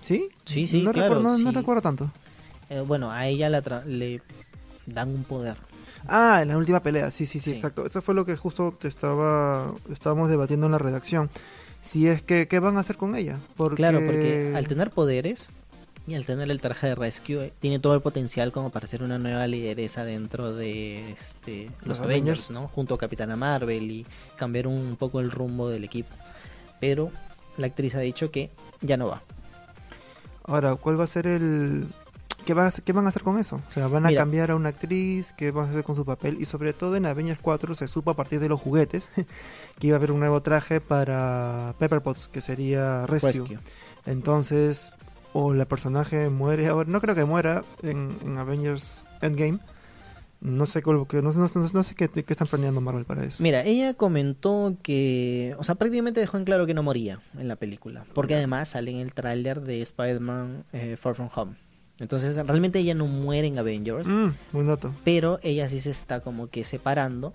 ¿sí? 0.00 0.28
Sí, 0.44 0.66
sí, 0.66 0.82
no 0.82 0.92
claro, 0.92 1.14
recuerdo, 1.14 1.38
no 1.38 1.50
sí. 1.50 1.56
recuerdo 1.56 1.82
tanto. 1.82 2.10
Eh, 2.70 2.80
bueno, 2.80 3.10
a 3.10 3.26
ella 3.26 3.48
la 3.48 3.62
tra- 3.62 3.84
le 3.84 4.20
dan 4.86 5.10
un 5.10 5.24
poder. 5.24 5.56
Ah, 6.08 6.40
en 6.42 6.48
la 6.48 6.56
última 6.56 6.80
pelea, 6.80 7.10
sí, 7.10 7.26
sí, 7.26 7.38
sí, 7.40 7.50
Sí. 7.50 7.56
exacto. 7.56 7.84
Eso 7.86 8.00
fue 8.02 8.14
lo 8.14 8.24
que 8.24 8.36
justo 8.36 8.74
te 8.78 8.88
estaba, 8.88 9.72
estábamos 9.92 10.30
debatiendo 10.30 10.66
en 10.66 10.72
la 10.72 10.78
redacción. 10.78 11.30
Si 11.82 12.08
es 12.08 12.22
que, 12.22 12.48
¿qué 12.48 12.58
van 12.58 12.76
a 12.76 12.80
hacer 12.80 12.96
con 12.96 13.14
ella? 13.14 13.38
Porque... 13.56 13.76
Claro, 13.76 13.98
porque 14.04 14.52
al 14.56 14.66
tener 14.66 14.90
poderes 14.90 15.48
y 16.06 16.14
al 16.14 16.26
tener 16.26 16.50
el 16.50 16.60
traje 16.60 16.88
de 16.88 16.94
Rescue, 16.94 17.46
eh, 17.46 17.52
tiene 17.60 17.78
todo 17.78 17.94
el 17.94 18.00
potencial 18.00 18.50
como 18.52 18.70
para 18.70 18.86
ser 18.86 19.02
una 19.02 19.18
nueva 19.18 19.46
lideresa 19.46 20.04
dentro 20.04 20.52
de 20.54 21.12
este, 21.12 21.66
los, 21.80 21.86
Los 21.88 22.00
Avengers, 22.00 22.48
Avengers. 22.48 22.50
¿no? 22.50 22.68
Junto 22.68 22.94
a 22.94 22.98
Capitana 22.98 23.36
Marvel 23.36 23.90
y 23.90 24.06
cambiar 24.36 24.66
un 24.66 24.96
poco 24.96 25.20
el 25.20 25.30
rumbo 25.30 25.68
del 25.68 25.84
equipo. 25.84 26.14
Pero 26.80 27.10
la 27.58 27.66
actriz 27.66 27.94
ha 27.94 28.00
dicho 28.00 28.30
que 28.30 28.50
ya 28.80 28.96
no 28.96 29.08
va. 29.08 29.22
Ahora, 30.44 30.74
¿cuál 30.76 30.98
va 30.98 31.04
a 31.04 31.06
ser 31.06 31.26
el... 31.26 31.86
¿Qué, 32.46 32.54
va 32.54 32.64
a 32.64 32.68
hacer- 32.68 32.82
¿Qué 32.82 32.92
van 32.92 33.04
a 33.04 33.10
hacer 33.10 33.22
con 33.22 33.38
eso? 33.38 33.60
O 33.68 33.70
sea, 33.70 33.86
¿van 33.86 34.06
a 34.06 34.08
Mira. 34.08 34.22
cambiar 34.22 34.50
a 34.50 34.56
una 34.56 34.70
actriz? 34.70 35.32
¿Qué 35.36 35.50
van 35.50 35.66
a 35.66 35.70
hacer 35.70 35.84
con 35.84 35.94
su 35.94 36.04
papel? 36.06 36.38
Y 36.40 36.46
sobre 36.46 36.72
todo 36.72 36.96
en 36.96 37.04
Avengers 37.06 37.38
4 37.40 37.74
se 37.74 37.86
supo 37.86 38.10
a 38.10 38.14
partir 38.14 38.40
de 38.40 38.48
los 38.48 38.58
juguetes 38.60 39.10
que 39.78 39.86
iba 39.86 39.96
a 39.96 39.98
haber 39.98 40.10
un 40.10 40.20
nuevo 40.20 40.40
traje 40.40 40.80
para 40.80 41.74
Pepper 41.78 42.00
Potts, 42.00 42.26
que 42.28 42.40
sería 42.40 43.06
Rescue. 43.06 43.30
Rescue. 43.32 43.58
Entonces, 44.06 44.92
o 45.32 45.54
la 45.54 45.64
personaje 45.66 46.28
muere 46.28 46.66
ahora, 46.68 46.88
no 46.90 47.00
creo 47.00 47.14
que 47.14 47.24
muera 47.24 47.62
en, 47.82 48.16
en 48.24 48.38
Avengers 48.38 49.04
Endgame. 49.22 49.58
No 50.42 50.64
sé, 50.64 50.82
no, 50.86 51.06
no 51.12 51.32
sé- 51.48 51.58
no 51.74 51.82
sé 51.82 51.94
qué, 51.94 52.08
qué 52.08 52.24
están 52.32 52.46
planeando 52.48 52.80
Marvel 52.80 53.04
para 53.04 53.24
eso. 53.24 53.42
Mira, 53.42 53.62
ella 53.62 53.92
comentó 53.92 54.74
que, 54.82 55.54
o 55.58 55.64
sea, 55.64 55.74
prácticamente 55.74 56.18
dejó 56.20 56.38
en 56.38 56.44
claro 56.44 56.64
que 56.64 56.72
no 56.72 56.82
moría 56.82 57.20
en 57.38 57.46
la 57.46 57.56
película, 57.56 58.04
porque 58.14 58.36
además 58.36 58.68
sale 58.70 58.90
en 58.90 58.96
el 58.98 59.12
tráiler 59.12 59.60
de 59.60 59.82
Spider-Man 59.82 60.64
eh, 60.72 60.96
Far 60.98 61.14
From 61.14 61.28
Home. 61.34 61.56
Entonces, 61.98 62.36
realmente 62.46 62.78
ella 62.78 62.94
no 62.94 63.04
muere 63.06 63.48
en 63.48 63.58
Avengers. 63.58 64.08
Mm, 64.08 64.28
buen 64.52 64.66
dato. 64.66 64.94
pero 65.04 65.38
ella 65.42 65.68
sí 65.68 65.78
se 65.78 65.90
está 65.90 66.20
como 66.20 66.46
que 66.48 66.64
separando. 66.64 67.34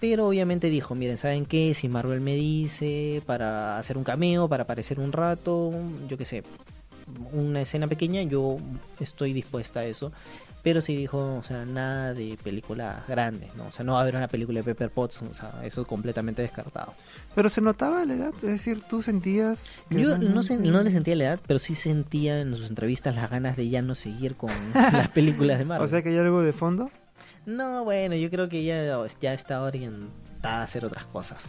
Pero 0.00 0.28
obviamente 0.28 0.70
dijo, 0.70 0.94
miren, 0.94 1.18
¿saben 1.18 1.44
qué? 1.44 1.74
Si 1.74 1.88
Marvel 1.88 2.20
me 2.20 2.36
dice 2.36 3.22
para 3.26 3.78
hacer 3.78 3.98
un 3.98 4.04
cameo, 4.04 4.48
para 4.48 4.62
aparecer 4.62 5.00
un 5.00 5.12
rato, 5.12 5.72
yo 6.08 6.16
qué 6.16 6.24
sé, 6.24 6.44
una 7.32 7.62
escena 7.62 7.88
pequeña, 7.88 8.22
yo 8.22 8.58
estoy 9.00 9.32
dispuesta 9.32 9.80
a 9.80 9.84
eso. 9.84 10.12
Pero 10.62 10.82
sí 10.82 10.96
dijo, 10.96 11.36
o 11.36 11.42
sea, 11.42 11.64
nada 11.64 12.14
de 12.14 12.36
películas 12.42 13.06
grandes, 13.06 13.54
¿no? 13.54 13.66
O 13.66 13.72
sea, 13.72 13.84
no 13.84 13.92
va 13.92 13.98
a 14.00 14.02
haber 14.02 14.16
una 14.16 14.26
película 14.26 14.58
de 14.58 14.64
Pepper 14.64 14.90
Potts, 14.90 15.22
o 15.22 15.32
sea, 15.32 15.52
eso 15.62 15.84
completamente 15.86 16.42
descartado. 16.42 16.94
Pero 17.34 17.48
se 17.48 17.60
notaba 17.60 18.04
la 18.04 18.14
edad, 18.14 18.32
es 18.42 18.50
decir, 18.50 18.82
tú 18.90 19.00
sentías... 19.00 19.82
que 19.88 20.02
Yo 20.02 20.18
no, 20.18 20.42
sé, 20.42 20.56
no 20.56 20.82
le 20.82 20.90
sentía 20.90 21.14
la 21.14 21.24
edad, 21.24 21.40
pero 21.46 21.60
sí 21.60 21.74
sentía 21.76 22.40
en 22.40 22.54
sus 22.54 22.68
entrevistas 22.68 23.14
las 23.14 23.30
ganas 23.30 23.56
de 23.56 23.68
ya 23.68 23.82
no 23.82 23.94
seguir 23.94 24.34
con 24.34 24.50
las 24.74 25.10
películas 25.10 25.58
de 25.58 25.64
Marvel. 25.64 25.86
O 25.86 25.88
sea 25.88 26.02
que 26.02 26.10
hay 26.10 26.18
algo 26.18 26.42
de 26.42 26.52
fondo. 26.52 26.90
No, 27.46 27.84
bueno, 27.84 28.14
yo 28.16 28.30
creo 28.30 28.48
que 28.48 28.64
ya, 28.64 29.06
ya 29.20 29.34
está 29.34 29.62
orientada 29.62 30.60
a 30.60 30.62
hacer 30.64 30.84
otras 30.84 31.06
cosas. 31.06 31.46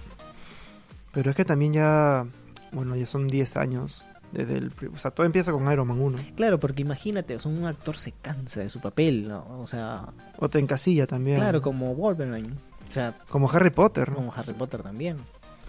Pero 1.12 1.32
es 1.32 1.36
que 1.36 1.46
también 1.46 1.74
ya, 1.74 2.26
bueno, 2.72 2.96
ya 2.96 3.06
son 3.06 3.28
10 3.28 3.58
años 3.58 4.06
desde 4.32 4.58
el... 4.58 4.72
O 4.94 4.98
sea, 4.98 5.12
todo 5.12 5.26
empieza 5.26 5.52
con 5.52 5.70
Iron 5.72 5.88
Man 5.88 6.00
1. 6.00 6.18
Claro, 6.36 6.60
porque 6.60 6.82
imagínate, 6.84 7.36
o 7.36 7.40
sea, 7.40 7.52
un 7.52 7.66
actor 7.66 7.98
se 7.98 8.12
cansa 8.12 8.62
de 8.62 8.70
su 8.70 8.80
papel, 8.80 9.28
¿no? 9.28 9.46
O 9.60 9.68
sea, 9.68 10.06
O 10.38 10.50
te 10.50 10.60
encasilla 10.60 11.08
también. 11.08 11.38
claro, 11.38 11.62
como 11.62 11.96
Wolverine. 11.96 12.50
O 12.88 12.92
sea, 12.92 13.14
Como 13.30 13.50
Harry 13.52 13.70
Potter. 13.72 14.10
¿no? 14.10 14.16
como 14.16 14.34
Harry 14.34 14.54
Potter 14.54 14.82
también. 14.84 15.18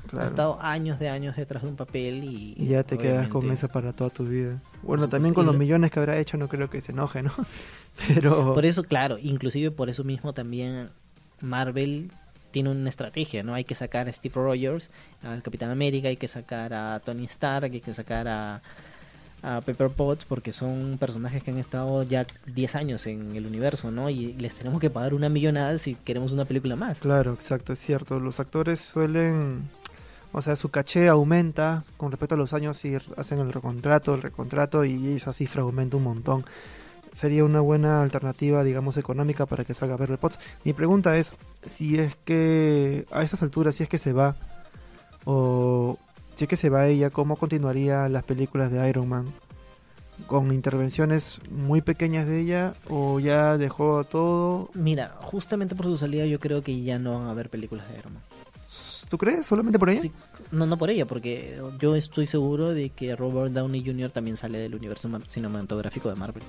Claro. 0.08 0.24
Ha 0.24 0.26
estado 0.28 0.58
años 0.62 0.98
de 0.98 1.08
años 1.08 1.36
detrás 1.36 1.62
de 1.62 1.68
un 1.68 1.76
papel 1.76 2.24
y... 2.24 2.54
Y 2.56 2.66
ya 2.66 2.82
te 2.82 2.98
quedas 2.98 3.28
con 3.28 3.50
eso 3.50 3.68
para 3.68 3.92
toda 3.92 4.10
tu 4.10 4.24
vida. 4.24 4.60
Bueno, 4.82 5.08
también 5.08 5.34
con 5.34 5.46
los 5.46 5.54
lo- 5.54 5.58
millones 5.58 5.90
que 5.90 5.98
habrá 6.00 6.18
hecho 6.18 6.36
no 6.36 6.48
creo 6.48 6.68
que 6.70 6.80
se 6.80 6.92
enoje, 6.92 7.22
¿no? 7.22 7.30
Pero... 8.08 8.54
Por 8.54 8.64
eso, 8.64 8.82
claro, 8.82 9.18
inclusive 9.18 9.70
por 9.70 9.88
eso 9.90 10.02
mismo 10.04 10.32
también 10.32 10.88
Marvel 11.40 12.10
tiene 12.50 12.70
una 12.70 12.88
estrategia, 12.88 13.42
¿no? 13.42 13.54
Hay 13.54 13.64
que 13.64 13.74
sacar 13.76 14.08
a 14.08 14.12
Steve 14.12 14.34
Rogers, 14.34 14.90
al 15.22 15.42
Capitán 15.42 15.70
América, 15.70 16.08
hay 16.08 16.16
que 16.16 16.28
sacar 16.28 16.74
a 16.74 17.00
Tony 17.04 17.24
Stark, 17.26 17.72
hay 17.72 17.80
que 17.80 17.94
sacar 17.94 18.26
a, 18.26 18.60
a 19.42 19.60
Pepper 19.60 19.90
Potts, 19.90 20.24
porque 20.24 20.52
son 20.52 20.96
personajes 20.98 21.42
que 21.44 21.52
han 21.52 21.58
estado 21.58 22.02
ya 22.02 22.26
10 22.46 22.74
años 22.74 23.06
en 23.06 23.36
el 23.36 23.46
universo, 23.46 23.92
¿no? 23.92 24.10
Y 24.10 24.32
les 24.32 24.56
tenemos 24.56 24.80
que 24.80 24.90
pagar 24.90 25.14
una 25.14 25.28
millonada 25.28 25.78
si 25.78 25.94
queremos 25.94 26.32
una 26.32 26.44
película 26.44 26.74
más. 26.74 26.98
Claro, 26.98 27.32
exacto, 27.34 27.72
es 27.72 27.78
cierto. 27.78 28.18
Los 28.18 28.40
actores 28.40 28.80
suelen, 28.80 29.62
o 30.32 30.42
sea, 30.42 30.56
su 30.56 30.68
caché 30.68 31.08
aumenta 31.08 31.84
con 31.96 32.12
respecto 32.12 32.34
a 32.34 32.38
los 32.38 32.52
años 32.52 32.84
y 32.84 32.96
hacen 33.16 33.40
el 33.40 33.52
recontrato, 33.52 34.14
el 34.14 34.22
recontrato 34.22 34.84
y 34.84 35.14
esa 35.14 35.32
cifra 35.32 35.62
aumenta 35.62 35.96
un 35.96 36.04
montón. 36.04 36.44
Sería 37.12 37.44
una 37.44 37.60
buena 37.60 38.02
alternativa, 38.02 38.62
digamos, 38.62 38.96
económica 38.96 39.46
para 39.46 39.64
que 39.64 39.74
salga 39.74 39.98
Pepper 39.98 40.18
Potts. 40.18 40.38
Mi 40.64 40.72
pregunta 40.72 41.16
es 41.16 41.32
si 41.66 41.98
es 41.98 42.14
que 42.24 43.04
a 43.10 43.24
estas 43.24 43.42
alturas, 43.42 43.74
si 43.74 43.82
es 43.82 43.88
que 43.88 43.98
se 43.98 44.12
va, 44.12 44.36
o 45.24 45.98
si 46.34 46.44
es 46.44 46.48
que 46.48 46.56
se 46.56 46.70
va 46.70 46.86
ella, 46.86 47.10
¿cómo 47.10 47.34
continuaría 47.34 48.08
las 48.08 48.22
películas 48.22 48.70
de 48.70 48.88
Iron 48.88 49.08
Man? 49.08 49.26
¿Con 50.28 50.52
intervenciones 50.52 51.40
muy 51.50 51.80
pequeñas 51.80 52.26
de 52.26 52.40
ella 52.40 52.74
o 52.88 53.18
ya 53.18 53.56
dejó 53.58 54.04
todo? 54.04 54.70
Mira, 54.74 55.16
justamente 55.20 55.74
por 55.74 55.86
su 55.86 55.98
salida 55.98 56.26
yo 56.26 56.38
creo 56.38 56.62
que 56.62 56.80
ya 56.82 57.00
no 57.00 57.18
van 57.18 57.26
a 57.26 57.30
haber 57.32 57.50
películas 57.50 57.88
de 57.88 57.98
Iron 57.98 58.14
Man. 58.14 58.22
¿Tú 59.08 59.18
crees? 59.18 59.46
¿Solamente 59.46 59.78
por 59.78 59.90
ella? 59.90 60.00
Sí, 60.02 60.12
no, 60.52 60.64
no 60.66 60.76
por 60.76 60.90
ella, 60.90 61.06
porque 61.06 61.60
yo 61.80 61.96
estoy 61.96 62.26
seguro 62.28 62.72
de 62.72 62.90
que 62.90 63.16
Robert 63.16 63.52
Downey 63.52 63.84
Jr. 63.84 64.10
también 64.12 64.36
sale 64.36 64.58
del 64.58 64.74
universo 64.74 65.08
ma- 65.08 65.20
cinematográfico 65.26 66.08
de 66.08 66.14
Marvel. 66.14 66.42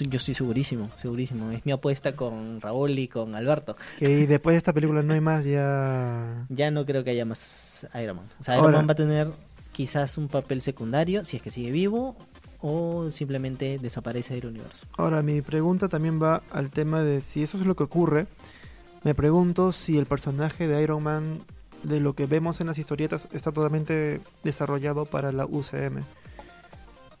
Yo 0.00 0.16
estoy 0.16 0.34
segurísimo, 0.34 0.90
segurísimo. 1.00 1.50
Es 1.50 1.64
mi 1.66 1.72
apuesta 1.72 2.14
con 2.16 2.60
Raúl 2.60 2.98
y 2.98 3.08
con 3.08 3.34
Alberto. 3.34 3.76
Que 3.98 4.26
después 4.26 4.54
de 4.54 4.58
esta 4.58 4.72
película 4.72 5.02
no 5.02 5.12
hay 5.12 5.20
más, 5.20 5.44
ya... 5.44 6.46
Ya 6.48 6.70
no 6.70 6.84
creo 6.86 7.02
que 7.04 7.10
haya 7.10 7.24
más 7.24 7.86
Iron 8.02 8.16
Man. 8.16 8.26
O 8.40 8.44
sea, 8.44 8.54
Ahora- 8.54 8.68
Iron 8.70 8.78
Man 8.80 8.88
va 8.88 8.92
a 8.92 8.96
tener 8.96 9.28
quizás 9.72 10.18
un 10.18 10.26
papel 10.28 10.60
secundario, 10.62 11.24
si 11.24 11.36
es 11.36 11.42
que 11.42 11.50
sigue 11.52 11.70
vivo, 11.70 12.16
o 12.60 13.10
simplemente 13.12 13.78
desaparece 13.80 14.34
del 14.34 14.46
universo. 14.46 14.86
Ahora, 14.96 15.22
mi 15.22 15.42
pregunta 15.42 15.88
también 15.88 16.20
va 16.20 16.42
al 16.50 16.70
tema 16.70 17.02
de 17.02 17.20
si 17.20 17.42
eso 17.44 17.58
es 17.58 17.66
lo 17.66 17.76
que 17.76 17.84
ocurre. 17.84 18.26
Me 19.04 19.14
pregunto 19.14 19.70
si 19.72 19.96
el 19.98 20.06
personaje 20.06 20.66
de 20.66 20.82
Iron 20.82 21.02
Man, 21.04 21.38
de 21.82 22.00
lo 22.00 22.14
que 22.14 22.26
vemos 22.26 22.60
en 22.60 22.66
las 22.68 22.78
historietas, 22.78 23.28
está 23.32 23.52
totalmente 23.52 24.20
desarrollado 24.44 25.04
para 25.06 25.32
la 25.32 25.46
UCM. 25.46 26.02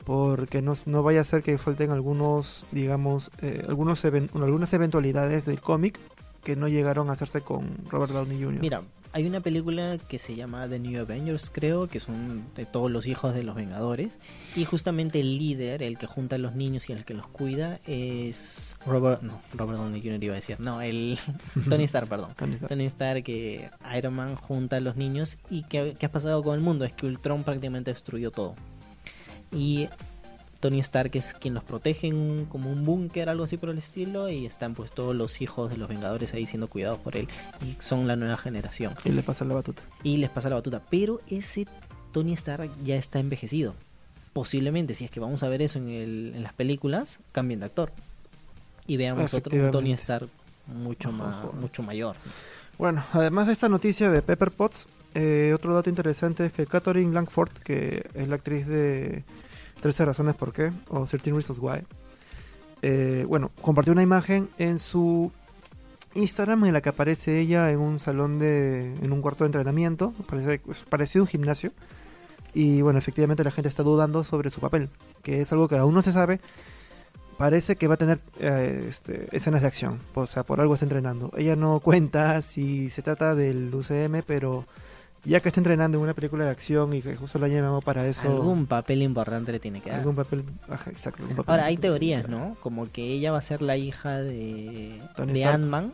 Porque 0.04 0.62
no, 0.62 0.72
no 0.86 1.02
vaya 1.02 1.20
a 1.20 1.24
ser 1.24 1.42
que 1.42 1.58
falten 1.58 1.90
algunos, 1.90 2.64
digamos, 2.72 3.30
eh, 3.42 3.64
algunos 3.68 4.02
even- 4.04 4.30
algunas 4.34 4.72
eventualidades 4.72 5.44
del 5.44 5.60
cómic 5.60 5.98
que 6.42 6.56
no 6.56 6.66
llegaron 6.68 7.10
a 7.10 7.12
hacerse 7.12 7.42
con 7.42 7.76
Robert 7.90 8.12
Downey 8.12 8.42
Jr. 8.42 8.60
Mira, 8.60 8.80
hay 9.18 9.26
una 9.26 9.40
película 9.40 9.98
que 9.98 10.20
se 10.20 10.36
llama 10.36 10.68
The 10.68 10.78
New 10.78 11.00
Avengers, 11.00 11.50
creo, 11.50 11.88
que 11.88 11.98
son 11.98 12.44
de 12.54 12.64
todos 12.64 12.88
los 12.88 13.08
hijos 13.08 13.34
de 13.34 13.42
los 13.42 13.56
Vengadores. 13.56 14.20
Y 14.54 14.64
justamente 14.64 15.18
el 15.18 15.38
líder, 15.38 15.82
el 15.82 15.98
que 15.98 16.06
junta 16.06 16.36
a 16.36 16.38
los 16.38 16.54
niños 16.54 16.88
y 16.88 16.92
el 16.92 17.04
que 17.04 17.14
los 17.14 17.26
cuida, 17.26 17.80
es 17.84 18.76
Robert. 18.86 19.22
No, 19.22 19.40
Robert 19.54 19.80
Downey 19.80 20.00
Jr. 20.00 20.22
iba 20.22 20.34
a 20.34 20.36
decir. 20.36 20.60
No, 20.60 20.80
el. 20.80 21.18
Tony 21.68 21.82
Stark, 21.82 22.08
perdón. 22.08 22.30
Tony 22.36 22.54
Stark. 22.54 22.68
Tony 22.68 22.84
Stark, 22.84 23.24
que 23.24 23.68
Iron 23.96 24.14
Man 24.14 24.36
junta 24.36 24.76
a 24.76 24.80
los 24.80 24.94
niños. 24.94 25.36
¿Y 25.50 25.64
qué, 25.64 25.96
qué 25.98 26.06
ha 26.06 26.12
pasado 26.12 26.40
con 26.44 26.54
el 26.54 26.60
mundo? 26.60 26.84
Es 26.84 26.92
que 26.92 27.06
Ultron 27.06 27.42
prácticamente 27.42 27.90
destruyó 27.90 28.30
todo. 28.30 28.54
Y 29.50 29.88
Tony 30.60 30.80
Stark 30.80 31.10
es 31.14 31.34
quien 31.34 31.54
los 31.54 31.62
protege 31.62 32.08
en 32.08 32.16
un- 32.16 32.44
como 32.46 32.70
un 32.70 32.84
búnker, 32.84 33.28
algo 33.28 33.44
así 33.44 33.56
por 33.56 33.68
el 33.70 33.78
estilo. 33.78 34.28
Y 34.28 34.44
están 34.46 34.74
pues 34.74 34.90
todos 34.92 35.14
los 35.14 35.40
hijos 35.40 35.70
de 35.70 35.76
los 35.76 35.88
Vengadores 35.88 36.34
ahí 36.34 36.46
siendo 36.46 36.66
cuidados 36.68 36.98
por 36.98 37.16
él. 37.16 37.28
Y 37.64 37.76
son 37.80 38.06
la 38.08 38.16
nueva 38.16 38.36
generación. 38.36 38.94
Y 39.04 39.10
le 39.10 39.22
pasa 39.22 39.44
la 39.44 39.54
batuta. 39.54 39.82
Y 40.02 40.16
les 40.16 40.30
pasa 40.30 40.48
la 40.48 40.56
batuta. 40.56 40.82
Pero 40.90 41.20
ese 41.28 41.66
Tony 42.12 42.32
Stark 42.32 42.70
ya 42.84 42.96
está 42.96 43.20
envejecido. 43.20 43.74
Posiblemente, 44.32 44.94
si 44.94 45.04
es 45.04 45.10
que 45.10 45.20
vamos 45.20 45.42
a 45.42 45.48
ver 45.48 45.62
eso 45.62 45.78
en, 45.78 45.88
el- 45.88 46.32
en 46.34 46.42
las 46.42 46.52
películas, 46.54 47.18
cambien 47.32 47.60
de 47.60 47.66
actor. 47.66 47.92
Y 48.86 48.96
veamos 48.96 49.32
otro 49.34 49.70
Tony. 49.70 49.92
Stark 49.92 50.28
mucho, 50.66 51.12
más, 51.12 51.52
mucho 51.54 51.82
mayor. 51.82 52.16
Bueno, 52.78 53.04
además 53.12 53.46
de 53.46 53.52
esta 53.52 53.68
noticia 53.68 54.10
de 54.10 54.22
Pepper 54.22 54.50
Potts, 54.50 54.86
eh, 55.14 55.52
otro 55.54 55.74
dato 55.74 55.88
interesante 55.90 56.46
es 56.46 56.52
que 56.52 56.66
Catherine 56.66 57.12
Langford, 57.12 57.50
que 57.64 58.06
es 58.14 58.28
la 58.28 58.36
actriz 58.36 58.66
de 58.66 59.24
13 59.80 60.04
razones 60.04 60.34
por 60.34 60.52
qué, 60.52 60.70
o 60.88 61.06
13 61.06 61.32
Reasons 61.32 61.58
Why, 61.58 61.84
eh, 62.82 63.24
bueno, 63.28 63.50
compartió 63.60 63.92
una 63.92 64.02
imagen 64.02 64.48
en 64.58 64.78
su 64.78 65.32
Instagram 66.14 66.64
en 66.66 66.72
la 66.72 66.80
que 66.80 66.88
aparece 66.88 67.38
ella 67.40 67.70
en 67.70 67.78
un 67.78 67.98
salón 67.98 68.38
de, 68.38 68.94
en 68.94 69.12
un 69.12 69.20
cuarto 69.20 69.44
de 69.44 69.48
entrenamiento, 69.48 70.14
parece, 70.28 70.60
pues, 70.60 70.84
parecía 70.88 71.20
un 71.20 71.28
gimnasio, 71.28 71.72
y 72.54 72.80
bueno, 72.82 72.98
efectivamente 72.98 73.44
la 73.44 73.50
gente 73.50 73.68
está 73.68 73.82
dudando 73.82 74.24
sobre 74.24 74.50
su 74.50 74.60
papel, 74.60 74.88
que 75.22 75.40
es 75.40 75.52
algo 75.52 75.68
que 75.68 75.76
aún 75.76 75.94
no 75.94 76.02
se 76.02 76.12
sabe, 76.12 76.40
parece 77.36 77.76
que 77.76 77.86
va 77.86 77.94
a 77.94 77.98
tener 77.98 78.20
eh, 78.40 78.86
este, 78.88 79.28
escenas 79.34 79.62
de 79.62 79.68
acción, 79.68 80.00
o 80.14 80.26
sea, 80.26 80.42
por 80.42 80.60
algo 80.60 80.74
está 80.74 80.84
entrenando. 80.84 81.30
Ella 81.36 81.56
no 81.56 81.80
cuenta 81.80 82.42
si 82.42 82.90
se 82.90 83.02
trata 83.02 83.34
del 83.34 83.72
UCM, 83.72 84.22
pero 84.26 84.66
ya 85.28 85.40
que 85.40 85.48
está 85.48 85.60
entrenando 85.60 85.98
en 85.98 86.04
una 86.04 86.14
película 86.14 86.44
de 86.46 86.50
acción 86.50 86.94
y 86.94 87.02
que 87.02 87.14
justo 87.14 87.38
la 87.38 87.48
llamamos 87.48 87.84
para 87.84 88.06
eso, 88.06 88.28
Algún 88.28 88.66
papel 88.66 89.02
importante 89.02 89.52
le 89.52 89.60
tiene 89.60 89.82
que 89.82 89.90
dar. 89.90 89.98
algún 89.98 90.16
papel, 90.16 90.42
ajá, 90.68 90.90
exacto, 90.90 91.22
algún 91.22 91.36
papel 91.36 91.50
Ahora, 91.50 91.66
hay 91.66 91.76
teorías, 91.76 92.28
¿no? 92.28 92.56
Como 92.60 92.90
que 92.90 93.04
ella 93.04 93.30
va 93.30 93.38
a 93.38 93.42
ser 93.42 93.60
la 93.60 93.76
hija 93.76 94.18
de, 94.18 95.00
Tony 95.16 95.34
de. 95.34 95.44
Ant-Man, 95.44 95.92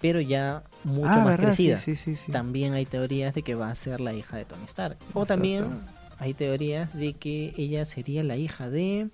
pero 0.00 0.20
ya 0.20 0.62
mucho 0.84 1.08
ah, 1.08 1.16
más 1.16 1.24
¿verdad? 1.24 1.46
crecida. 1.48 1.76
Sí, 1.76 1.96
sí, 1.96 2.14
sí, 2.14 2.24
sí. 2.26 2.32
También 2.32 2.74
hay 2.74 2.86
teorías 2.86 3.34
de 3.34 3.42
que 3.42 3.56
va 3.56 3.68
a 3.68 3.74
ser 3.74 4.00
la 4.00 4.12
hija 4.14 4.36
de 4.36 4.44
Tony 4.44 4.64
Stark. 4.64 4.96
O 5.00 5.22
Exacto. 5.22 5.26
también 5.26 5.80
hay 6.18 6.34
teorías 6.34 6.94
de 6.94 7.14
que 7.14 7.52
ella 7.56 7.84
sería 7.84 8.22
la 8.22 8.36
hija 8.36 8.70
de 8.70 9.08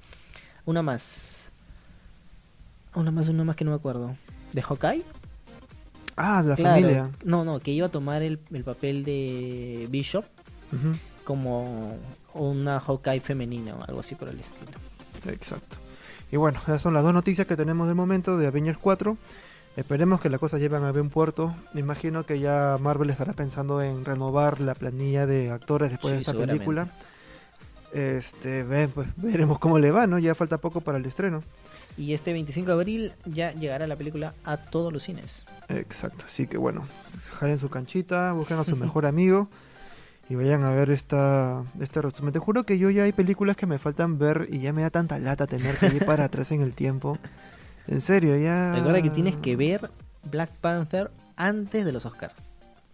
una 0.67 0.83
más. 0.83 1.49
Una 2.95 3.11
más, 3.11 3.29
una 3.29 3.45
más 3.45 3.57
que 3.57 3.65
no 3.65 3.71
me 3.71 3.77
acuerdo. 3.77 4.15
¿De 4.53 4.61
Hawkeye? 4.61 5.05
Ah, 6.19 6.43
de 6.43 6.49
la 6.51 6.57
Claro. 6.57 6.75
familia. 6.81 7.11
No, 7.25 7.45
no, 7.45 7.61
que 7.61 7.71
iba 7.71 7.87
a 7.87 7.91
tomar 7.91 8.23
el, 8.23 8.41
el 8.53 8.65
papel 8.65 9.05
de 9.05 9.87
Bishop 9.91 10.25
como 11.25 11.97
una 12.35 12.81
Hawkeye 12.81 13.21
femenina 13.21 13.75
o 13.75 13.85
algo 13.85 14.01
así 14.01 14.15
por 14.15 14.29
el 14.29 14.41
estilo. 14.41 14.73
Exacto. 15.27 15.77
Y 16.31 16.37
bueno, 16.37 16.59
esas 16.63 16.83
son 16.83 16.95
las 16.95 17.03
dos 17.03 17.15
noticias 17.15 17.47
que 17.47 17.57
tenemos 17.57 17.87
del 17.87 17.97
momento 17.97 18.37
de 18.37 18.47
Avengers 18.47 18.79
4. 18.79 19.17
Esperemos 19.77 20.21
que 20.21 20.29
las 20.29 20.41
cosas 20.41 20.61
lleven 20.61 20.83
a 20.85 20.93
buen 20.93 21.09
puerto. 21.09 21.55
Me 21.73 21.81
imagino 21.81 22.25
que 22.27 22.41
ya 22.41 22.77
Marvel 22.81 23.11
estará 23.11 23.33
pensando 23.33 23.81
en 23.81 24.05
renovar 24.05 24.61
la 24.61 24.75
planilla 24.75 25.27
de 25.27 25.51
actores 25.51 25.91
después 25.91 26.15
de 26.15 26.21
esta 26.21 26.35
película. 26.35 26.89
Este, 27.93 28.65
pues 28.89 29.09
veremos 29.17 29.59
cómo 29.59 29.79
le 29.79 29.91
va, 29.91 30.07
¿no? 30.07 30.19
Ya 30.19 30.35
falta 30.35 30.59
poco 30.59 30.81
para 30.81 30.99
el 30.99 31.07
estreno. 31.07 31.43
Y 31.99 32.15
este 32.15 32.33
25 32.33 32.69
de 32.69 32.73
abril 32.73 33.13
ya 33.27 33.53
llegará 33.53 33.87
la 33.89 33.97
película 33.97 34.33
a 34.45 34.57
todos 34.57 34.93
los 34.93 35.03
cines. 35.03 35.45
Exacto, 35.69 36.25
así 36.29 36.47
que 36.47 36.57
bueno, 36.57 36.87
jalen 37.33 37.59
su 37.59 37.69
canchita, 37.69 38.33
busquen 38.33 38.59
a 38.59 38.65
su 38.65 38.77
mejor 38.77 39.05
amigo 39.05 39.49
y 40.31 40.37
vayan 40.37 40.63
a 40.63 40.71
ver 40.71 40.91
esta, 40.91 41.65
este 41.81 42.01
resumen. 42.01 42.33
Te 42.33 42.39
juro 42.39 42.65
que 42.65 42.79
yo 42.79 42.91
ya 42.91 43.03
hay 43.03 43.13
películas 43.13 43.57
que 43.57 43.67
me 43.67 43.79
faltan 43.79 44.19
ver 44.19 44.47
y 44.51 44.61
ya 44.61 44.73
me 44.73 44.83
da 44.83 44.91
tanta 44.91 45.19
lata 45.19 45.47
tener 45.47 45.77
que 45.77 45.87
ir 45.87 46.05
para 46.07 46.25
atrás 46.25 46.53
en 46.53 46.61
el 46.61 46.73
tiempo. 46.73 47.19
En 47.89 48.01
serio, 48.01 48.37
ya... 48.37 48.75
Recuerda 48.77 49.03
que 49.03 49.11
tienes 49.11 49.37
que 49.37 49.57
ver 49.57 49.91
Black 50.31 50.51
Panther 50.61 51.11
antes 51.37 51.85
de 51.85 51.93
los 51.93 52.05
Oscars. 52.05 52.35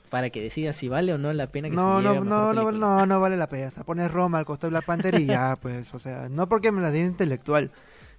Para 0.09 0.31
que 0.31 0.41
decidas 0.41 0.77
si 0.77 0.89
vale 0.89 1.13
o 1.13 1.19
no 1.19 1.33
la 1.33 1.49
pena 1.49 1.69
que 1.69 1.75
No, 1.75 1.99
se 1.99 2.05
no, 2.05 2.15
lleve 2.15 2.27
no, 2.27 2.53
no, 2.53 2.71
no, 2.71 3.05
no 3.05 3.21
vale 3.21 3.37
la 3.37 3.49
pena. 3.49 3.69
O 3.69 3.71
sea, 3.73 3.83
pones 3.83 4.11
Roma 4.13 4.39
al 4.39 4.45
costado 4.45 4.69
de 4.69 4.75
Black 4.75 4.87
Panther 4.87 5.21
y 5.21 5.27
ya, 5.27 5.59
pues, 5.61 5.93
o 5.93 5.99
sea, 5.99 6.29
no 6.29 6.49
porque 6.49 6.71
me 6.71 6.81
la 6.81 6.93
den 6.93 7.07
intelectual, 7.07 7.73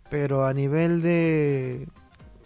pero 0.09 0.45
a 0.45 0.53
nivel 0.53 1.01
de 1.01 1.88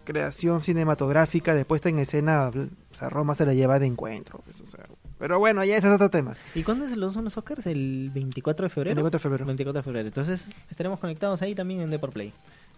creación 0.04 0.62
cinematográfica, 0.62 1.54
de 1.54 1.66
puesta 1.66 1.90
en 1.90 2.00
escena, 2.00 2.50
o 2.50 2.96
sea, 2.96 3.10
Roma 3.10 3.36
se 3.36 3.46
la 3.46 3.54
lleva 3.54 3.78
de 3.78 3.86
encuentro, 3.86 4.42
pues, 4.44 4.60
o 4.62 4.66
sea. 4.66 4.86
Pero 5.20 5.38
bueno, 5.38 5.64
ya 5.64 5.78
ese 5.78 5.88
es 5.88 5.94
otro 5.94 6.10
tema. 6.10 6.36
¿Y 6.56 6.64
cuándo 6.64 6.88
se 6.88 6.96
los 6.96 7.14
son 7.14 7.26
los 7.26 7.38
Oscars? 7.38 7.68
¿El 7.68 8.10
24 8.14 8.64
de 8.64 8.70
febrero? 8.70 8.96
24 8.96 9.18
de 9.18 9.22
febrero. 9.22 9.46
24 9.46 9.80
de 9.80 9.84
febrero. 9.84 10.08
Entonces 10.08 10.48
estaremos 10.72 11.00
conectados 11.00 11.42
ahí 11.42 11.54
también 11.54 11.82
en 11.82 11.92
Deport 11.92 12.14
Play. 12.14 12.34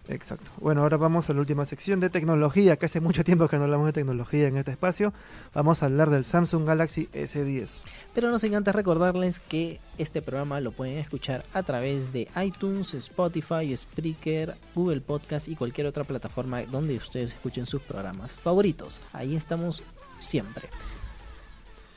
Exacto. 0.08 0.50
Bueno, 0.58 0.82
ahora 0.82 0.96
vamos 0.96 1.30
a 1.30 1.32
la 1.32 1.40
última 1.40 1.64
sección 1.64 2.00
de 2.00 2.10
tecnología, 2.10 2.76
que 2.76 2.86
hace 2.86 3.00
mucho 3.00 3.22
tiempo 3.22 3.48
que 3.48 3.56
no 3.56 3.64
hablamos 3.64 3.86
de 3.86 3.92
tecnología 3.92 4.48
en 4.48 4.56
este 4.56 4.72
espacio. 4.72 5.12
Vamos 5.54 5.82
a 5.82 5.86
hablar 5.86 6.10
del 6.10 6.24
Samsung 6.24 6.66
Galaxy 6.66 7.08
S10. 7.12 7.82
Pero 8.12 8.30
nos 8.30 8.42
encanta 8.42 8.72
recordarles 8.72 9.38
que 9.38 9.80
este 9.98 10.20
programa 10.20 10.60
lo 10.60 10.72
pueden 10.72 10.98
escuchar 10.98 11.44
a 11.52 11.62
través 11.62 12.12
de 12.12 12.28
iTunes, 12.42 12.94
Spotify, 12.94 13.76
Spreaker, 13.76 14.56
Google 14.74 15.00
Podcast 15.00 15.48
y 15.48 15.54
cualquier 15.54 15.86
otra 15.86 16.04
plataforma 16.04 16.62
donde 16.64 16.96
ustedes 16.96 17.32
escuchen 17.32 17.66
sus 17.66 17.82
programas 17.82 18.32
favoritos. 18.32 19.02
Ahí 19.12 19.36
estamos 19.36 19.84
siempre. 20.18 20.68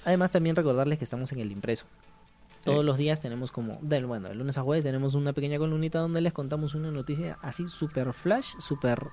Además 0.04 0.30
también 0.30 0.56
recordarles 0.56 1.00
que 1.00 1.04
estamos 1.06 1.32
en 1.32 1.40
el 1.40 1.52
impreso. 1.52 1.88
Todos 2.66 2.84
los 2.84 2.98
días 2.98 3.20
tenemos 3.22 3.52
como, 3.52 3.78
del 3.82 4.06
bueno, 4.06 4.28
de 4.28 4.36
lunes 4.36 4.58
a 4.58 4.62
jueves 4.64 4.84
tenemos 4.84 5.14
una 5.16 5.32
pequeña 5.34 5.58
columnita 5.58 6.00
donde 6.00 6.20
les 6.22 6.34
contamos 6.34 6.76
una 6.76 6.92
noticia 6.92 7.38
así 7.42 7.68
super 7.70 8.12
flash, 8.14 8.56
super 8.60 9.08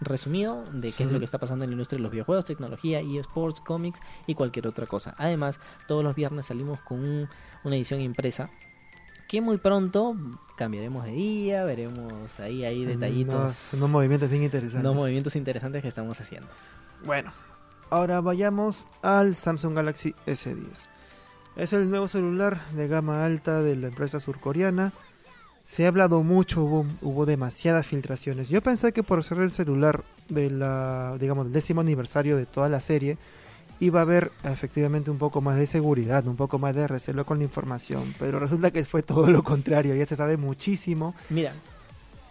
resumido 0.00 0.64
de 0.72 0.92
qué 0.92 1.04
es 1.04 1.12
lo 1.12 1.18
que 1.18 1.24
está 1.24 1.38
pasando 1.38 1.64
en 1.64 1.70
la 1.70 1.74
industria 1.74 1.96
de 1.96 2.02
los 2.02 2.12
videojuegos, 2.12 2.44
tecnología, 2.44 3.00
eSports, 3.00 3.60
cómics 3.60 4.00
y 4.26 4.34
cualquier 4.34 4.66
otra 4.66 4.86
cosa. 4.86 5.14
Además, 5.18 5.58
todos 5.88 6.04
los 6.04 6.14
viernes 6.14 6.46
salimos 6.46 6.80
con 6.80 6.98
un- 7.00 7.28
una 7.64 7.76
edición 7.76 8.00
impresa 8.00 8.50
que 9.28 9.40
muy 9.40 9.56
pronto 9.58 10.14
cambiaremos 10.56 11.04
de 11.04 11.12
día, 11.12 11.64
veremos 11.64 12.38
ahí, 12.40 12.64
ahí 12.64 12.84
detallitos, 12.84 13.34
Unos, 13.34 13.72
unos 13.74 13.90
movimientos 13.90 14.28
bien 14.30 14.42
interesantes. 14.42 14.80
unos 14.80 14.94
movimientos 14.94 15.34
interesantes 15.36 15.80
que 15.82 15.88
estamos 15.88 16.20
haciendo. 16.20 16.48
Bueno, 17.04 17.32
ahora 17.90 18.20
vayamos 18.20 18.86
al 19.02 19.34
Samsung 19.34 19.74
Galaxy 19.74 20.14
S10. 20.26 20.88
Es 21.56 21.72
el 21.72 21.88
nuevo 21.88 22.06
celular 22.06 22.60
de 22.72 22.86
gama 22.86 23.24
alta 23.24 23.62
de 23.62 23.76
la 23.76 23.88
empresa 23.88 24.20
surcoreana. 24.20 24.92
Se 25.62 25.84
ha 25.84 25.88
hablado 25.88 26.22
mucho, 26.22 26.62
hubo, 26.62 26.86
hubo 27.00 27.24
demasiadas 27.24 27.86
filtraciones. 27.86 28.50
Yo 28.50 28.62
pensé 28.62 28.92
que 28.92 29.02
por 29.02 29.24
ser 29.24 29.38
el 29.38 29.50
celular 29.50 30.04
de 30.28 30.50
la, 30.50 31.16
digamos, 31.18 31.46
del 31.46 31.54
décimo 31.54 31.80
aniversario 31.80 32.36
de 32.36 32.44
toda 32.44 32.68
la 32.68 32.82
serie, 32.82 33.16
iba 33.80 34.00
a 34.00 34.02
haber 34.02 34.32
efectivamente 34.44 35.10
un 35.10 35.16
poco 35.18 35.40
más 35.40 35.56
de 35.56 35.66
seguridad, 35.66 36.26
un 36.26 36.36
poco 36.36 36.58
más 36.58 36.74
de 36.74 36.86
recelo 36.86 37.24
con 37.24 37.38
la 37.38 37.44
información. 37.44 38.14
Pero 38.18 38.38
resulta 38.38 38.70
que 38.70 38.84
fue 38.84 39.02
todo 39.02 39.26
lo 39.30 39.42
contrario, 39.42 39.94
ya 39.94 40.04
se 40.04 40.14
sabe 40.14 40.36
muchísimo. 40.36 41.14
Mira, 41.30 41.54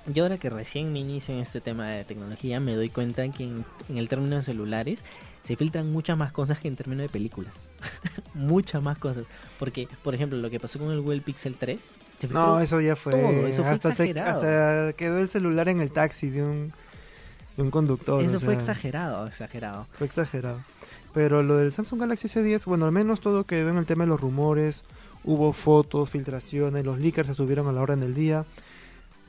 yo 0.08 0.24
ahora 0.24 0.38
que 0.38 0.50
recién 0.50 0.94
me 0.94 1.00
inicio 1.00 1.34
en 1.34 1.42
este 1.42 1.62
tema 1.62 1.88
de 1.90 2.04
tecnología, 2.06 2.60
me 2.60 2.76
doy 2.76 2.90
cuenta 2.90 3.28
que 3.30 3.44
en, 3.44 3.66
en 3.90 3.98
el 3.98 4.08
término 4.10 4.36
de 4.36 4.44
celulares 4.44 5.04
se 5.44 5.56
filtran 5.56 5.92
muchas 5.92 6.18
más 6.18 6.32
cosas 6.32 6.60
que 6.60 6.68
en 6.68 6.76
términos 6.76 7.04
de 7.04 7.10
películas. 7.10 7.54
muchas 8.34 8.82
más 8.82 8.98
cosas. 8.98 9.26
Porque, 9.60 9.88
por 10.04 10.16
ejemplo, 10.16 10.38
lo 10.38 10.50
que 10.50 10.60
pasó 10.60 10.80
con 10.80 10.92
el 10.92 11.02
Google 11.02 11.22
Pixel 11.22 11.56
3. 11.56 11.90
se 12.20 12.28
No, 12.28 12.60
eso 12.60 12.82
ya 12.82 12.96
fue. 12.96 13.14
todo, 13.14 13.48
eso 13.48 13.64
fue 13.64 13.72
hasta, 13.72 13.90
se- 13.96 14.04
exagerado. 14.04 14.42
hasta 14.42 14.94
quedó 14.94 15.20
el 15.20 15.30
celular 15.30 15.70
en 15.70 15.82
el 15.82 15.92
taxi 15.92 16.30
de 16.30 16.44
un, 16.44 16.74
de 17.58 17.64
un 17.64 17.72
conductor. 17.72 18.24
eso 18.24 18.38
o 18.38 18.40
fue 18.40 18.54
exagerado, 18.54 19.28
exagerado. 19.28 19.88
Fue 19.94 20.08
exagerado. 20.08 20.62
Pero 21.14 21.42
lo 21.44 21.58
del 21.58 21.72
Samsung 21.72 22.02
Galaxy 22.02 22.28
S10, 22.28 22.66
bueno, 22.66 22.86
al 22.86 22.92
menos 22.92 23.22
todo 23.22 23.46
quedó 23.46 23.70
en 23.70 23.78
el 23.78 23.86
tema 23.86 24.04
de 24.04 24.10
los 24.10 24.20
rumores. 24.20 24.84
Hubo 25.24 25.54
fotos, 25.54 26.10
filtraciones, 26.10 26.84
los 26.86 27.00
leakers 27.00 27.28
se 27.30 27.34
subieron 27.36 27.68
a 27.68 27.72
la 27.72 27.82
orden 27.82 28.00
del 28.02 28.14
día. 28.14 28.46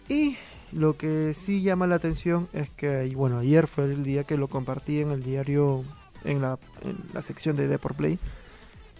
Y 0.09 0.37
lo 0.76 0.97
que 0.97 1.33
sí 1.33 1.62
llama 1.62 1.87
la 1.87 1.95
atención 1.95 2.49
es 2.52 2.68
que, 2.68 3.11
bueno, 3.16 3.38
ayer 3.38 3.66
fue 3.66 3.85
el 3.85 4.04
día 4.04 4.25
que 4.25 4.37
lo 4.37 4.49
compartí 4.49 5.00
en 5.00 5.11
el 5.11 5.23
diario, 5.23 5.83
en 6.23 6.42
la, 6.42 6.59
en 6.83 6.99
la 7.14 7.23
sección 7.23 7.56
de 7.56 7.66
Deport 7.66 7.97
Play. 7.97 8.18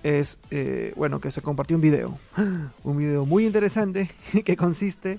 Es, 0.03 0.39
eh, 0.51 0.95
bueno, 0.97 1.21
que 1.21 1.31
se 1.31 1.43
compartió 1.43 1.77
un 1.77 1.83
video. 1.83 2.19
Un 2.83 2.97
video 2.97 3.27
muy 3.27 3.45
interesante 3.45 4.11
que 4.45 4.57
consiste. 4.57 5.19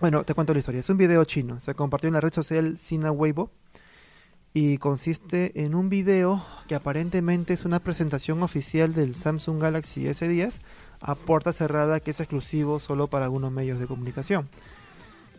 Bueno, 0.00 0.22
te 0.22 0.32
cuento 0.34 0.52
la 0.52 0.60
historia. 0.60 0.80
Es 0.80 0.88
un 0.90 0.96
video 0.96 1.24
chino. 1.24 1.60
Se 1.60 1.74
compartió 1.74 2.06
en 2.06 2.14
la 2.14 2.20
red 2.20 2.32
social 2.32 2.78
Sina 2.78 3.10
Weibo 3.10 3.50
y 4.54 4.78
consiste 4.78 5.64
en 5.64 5.74
un 5.74 5.88
video 5.88 6.44
que 6.68 6.74
aparentemente 6.76 7.54
es 7.54 7.64
una 7.64 7.80
presentación 7.80 8.42
oficial 8.42 8.94
del 8.94 9.16
Samsung 9.16 9.60
Galaxy 9.60 10.04
S10 10.04 10.60
a 11.00 11.14
puerta 11.16 11.52
cerrada 11.52 11.98
que 11.98 12.12
es 12.12 12.20
exclusivo 12.20 12.78
solo 12.78 13.08
para 13.08 13.24
algunos 13.24 13.50
medios 13.50 13.80
de 13.80 13.86
comunicación. 13.86 14.48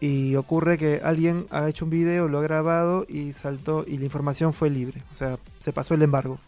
Y 0.04 0.36
ocurre 0.36 0.78
que 0.78 1.00
alguien 1.02 1.46
ha 1.50 1.70
hecho 1.70 1.86
un 1.86 1.92
video, 1.92 2.28
lo 2.28 2.40
ha 2.40 2.42
grabado 2.42 3.06
y 3.08 3.32
saltó 3.32 3.86
y 3.88 3.98
la 3.98 4.04
información 4.04 4.52
fue 4.52 4.70
libre, 4.70 5.02
o 5.14 5.16
sea, 5.16 5.40
se 5.60 5.72
pasó 5.72 5.94
el 5.94 6.02
embargo. 6.02 6.40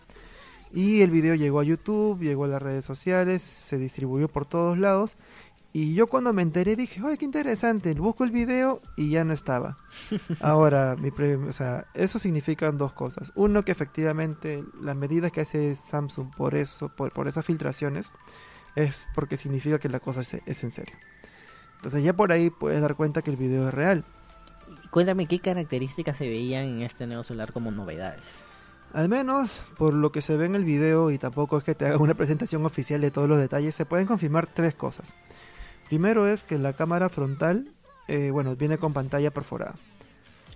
Y 0.73 0.99
el 0.99 1.09
video 1.09 1.35
llegó 1.35 1.61
a 1.61 1.63
YouTube, 1.63 2.19
llegó 2.19 2.43
a 2.43 2.49
las 2.49 2.61
redes 2.61 2.83
sociales, 2.83 3.41
se 3.41 3.77
distribuyó 3.77 4.27
por 4.27 4.45
todos 4.45 4.77
lados. 4.77 5.15
Y 5.71 5.93
yo 5.93 6.07
cuando 6.07 6.33
me 6.33 6.41
enteré 6.41 6.75
dije, 6.75 6.99
¡ay, 7.05 7.17
qué 7.17 7.23
interesante! 7.23 7.93
Busco 7.93 8.25
el 8.25 8.31
video 8.31 8.81
y 8.97 9.09
ya 9.11 9.23
no 9.23 9.31
estaba. 9.31 9.77
Ahora, 10.41 10.97
mi 10.97 11.11
o 11.11 11.53
sea, 11.53 11.85
eso 11.93 12.19
significa 12.19 12.69
dos 12.73 12.91
cosas. 12.91 13.31
Uno, 13.35 13.63
que 13.63 13.71
efectivamente 13.71 14.65
las 14.81 14.97
medidas 14.97 15.31
que 15.31 15.39
hace 15.39 15.75
Samsung 15.75 16.29
por 16.35 16.55
eso, 16.55 16.89
por, 16.89 17.13
por 17.13 17.29
esas 17.29 17.45
filtraciones, 17.45 18.11
es 18.75 19.07
porque 19.15 19.37
significa 19.37 19.79
que 19.79 19.87
la 19.87 20.01
cosa 20.01 20.19
es, 20.19 20.33
es 20.45 20.61
en 20.65 20.73
serio. 20.73 20.95
Entonces 21.85 22.03
ya 22.03 22.13
por 22.13 22.31
ahí 22.31 22.49
puedes 22.49 22.81
dar 22.81 22.95
cuenta 22.95 23.21
que 23.21 23.29
el 23.29 23.37
video 23.37 23.67
es 23.67 23.73
real. 23.73 24.03
Cuéntame 24.89 25.27
qué 25.27 25.37
características 25.37 26.17
se 26.17 26.27
veían 26.27 26.63
en 26.63 26.81
este 26.81 27.05
nuevo 27.05 27.21
celular 27.21 27.53
como 27.53 27.69
novedades. 27.69 28.23
Al 28.91 29.07
menos 29.07 29.63
por 29.77 29.93
lo 29.93 30.11
que 30.11 30.21
se 30.21 30.35
ve 30.35 30.45
en 30.45 30.55
el 30.55 30.65
video 30.65 31.11
y 31.11 31.19
tampoco 31.19 31.59
es 31.59 31.63
que 31.63 31.75
te 31.75 31.85
haga 31.85 31.99
una 31.99 32.13
presentación 32.15 32.65
oficial 32.65 33.01
de 33.01 33.11
todos 33.11 33.29
los 33.29 33.37
detalles, 33.37 33.75
se 33.75 33.85
pueden 33.85 34.07
confirmar 34.07 34.47
tres 34.47 34.73
cosas. 34.73 35.13
Primero 35.87 36.27
es 36.27 36.43
que 36.43 36.57
la 36.57 36.73
cámara 36.73 37.07
frontal, 37.07 37.67
eh, 38.07 38.31
bueno, 38.31 38.55
viene 38.55 38.79
con 38.79 38.91
pantalla 38.91 39.29
perforada. 39.29 39.75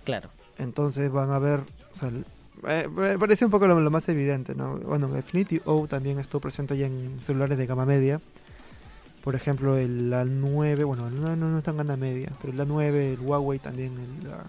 Claro. 0.02 0.30
Entonces 0.58 1.12
van 1.12 1.30
a 1.30 1.38
ver, 1.38 1.60
o 1.92 1.96
sea, 1.96 2.10
eh, 2.66 3.16
parece 3.20 3.44
un 3.44 3.52
poco 3.52 3.68
lo, 3.68 3.78
lo 3.78 3.90
más 3.92 4.08
evidente, 4.08 4.56
¿no? 4.56 4.78
Bueno, 4.78 5.14
Infinity 5.14 5.60
O 5.64 5.86
también 5.86 6.18
estuvo 6.18 6.40
presente 6.40 6.76
ya 6.76 6.86
en 6.86 7.20
celulares 7.20 7.56
de 7.56 7.66
gama 7.66 7.86
media. 7.86 8.20
Por 9.24 9.34
ejemplo, 9.34 9.76
el 9.76 10.10
A9, 10.12 10.84
bueno, 10.86 11.10
no, 11.10 11.36
no, 11.36 11.50
no 11.50 11.58
está 11.58 11.72
en 11.72 11.76
gama 11.78 11.96
media, 11.96 12.30
pero 12.40 12.52
el 12.52 12.58
A9, 12.68 12.94
el 13.14 13.20
Huawei 13.20 13.58
también, 13.58 13.92
el, 13.98 14.28
la- 14.28 14.44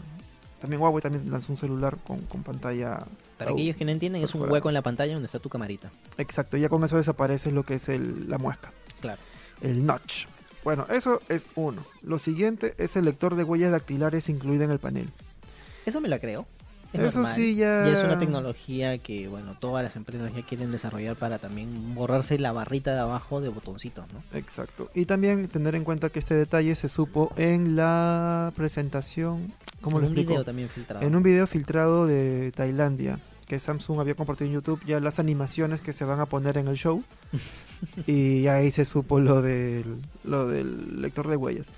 también 0.62 0.82
Huawei 0.82 1.02
también 1.02 1.30
lanzó 1.30 1.52
un 1.52 1.58
celular 1.58 1.98
con, 2.06 2.20
con 2.22 2.44
pantalla. 2.44 3.00
Para 3.38 3.52
aquellos 3.52 3.76
que 3.76 3.84
no 3.84 3.92
entienden, 3.92 4.24
es 4.24 4.34
un 4.36 4.50
hueco 4.50 4.70
en 4.70 4.76
la 4.76 4.82
pantalla 4.84 5.14
donde 5.14 5.26
está 5.26 5.40
tu 5.40 5.50
camarita. 5.50 5.92
Exacto, 6.18 6.56
ya 6.58 6.70
con 6.70 6.84
eso 6.84 6.98
desaparece 6.98 7.52
lo 7.52 7.64
que 7.64 7.74
es 7.76 7.90
el, 7.90 8.30
la 8.30 8.38
muesca, 8.38 8.72
Claro. 9.02 9.20
el 9.62 9.86
notch. 9.86 10.26
Bueno, 10.64 10.86
eso 10.92 11.20
es 11.28 11.48
uno. 11.56 11.84
Lo 12.04 12.20
siguiente 12.20 12.76
es 12.78 12.96
el 12.96 13.06
lector 13.06 13.36
de 13.36 13.44
huellas 13.44 13.72
dactilares 13.72 14.30
incluido 14.30 14.64
en 14.64 14.70
el 14.72 14.78
panel. 14.80 15.10
Eso 15.88 16.00
me 16.00 16.08
lo 16.08 16.20
creo. 16.20 16.46
Es 16.94 17.00
Eso 17.00 17.20
normal. 17.20 17.36
sí 17.36 17.56
ya... 17.56 17.88
Y 17.88 17.94
es 17.94 18.04
una 18.04 18.20
tecnología 18.20 18.98
que, 18.98 19.28
bueno, 19.28 19.56
todas 19.60 19.84
las 19.84 19.96
empresas 19.96 20.34
ya 20.36 20.42
quieren 20.46 20.72
desarrollar 20.72 21.16
para 21.16 21.38
también 21.40 21.96
borrarse 21.96 22.38
la 22.38 22.52
barrita 22.52 22.94
de 22.94 23.00
abajo 23.00 23.40
de 23.40 23.50
botoncitos, 23.50 24.06
¿no? 24.14 24.22
Exacto. 24.38 24.90
Y 24.94 25.06
también 25.06 25.48
tener 25.48 25.76
en 25.76 25.84
cuenta 25.84 26.10
que 26.10 26.20
este 26.20 26.36
detalle 26.36 26.76
se 26.76 26.90
supo 26.90 27.32
en 27.38 27.76
la 27.76 28.52
presentación, 28.56 29.54
¿cómo 29.80 29.98
en 29.98 30.02
lo 30.04 30.08
un 30.10 30.14
explico? 30.14 30.32
video 30.32 30.44
también 30.44 30.70
filtrado. 30.70 31.06
En 31.06 31.16
un 31.16 31.24
video 31.24 31.48
filtrado 31.48 32.06
de 32.06 32.52
Tailandia, 32.56 33.20
que 33.48 33.58
Samsung 33.60 34.00
había 34.00 34.16
compartido 34.16 34.48
en 34.48 34.54
YouTube 34.56 34.82
ya 34.86 35.00
las 35.00 35.20
animaciones 35.20 35.82
que 35.82 35.94
se 35.94 36.04
van 36.06 36.20
a 36.20 36.26
poner 36.26 36.58
en 36.58 36.68
el 36.68 36.76
show. 36.76 37.04
y 38.08 38.48
ahí 38.48 38.72
se 38.72 38.86
supo 38.86 39.20
lo 39.20 39.42
del, 39.42 39.98
lo 40.24 40.48
del 40.48 41.02
lector 41.02 41.28
de 41.28 41.36
huellas. 41.38 41.72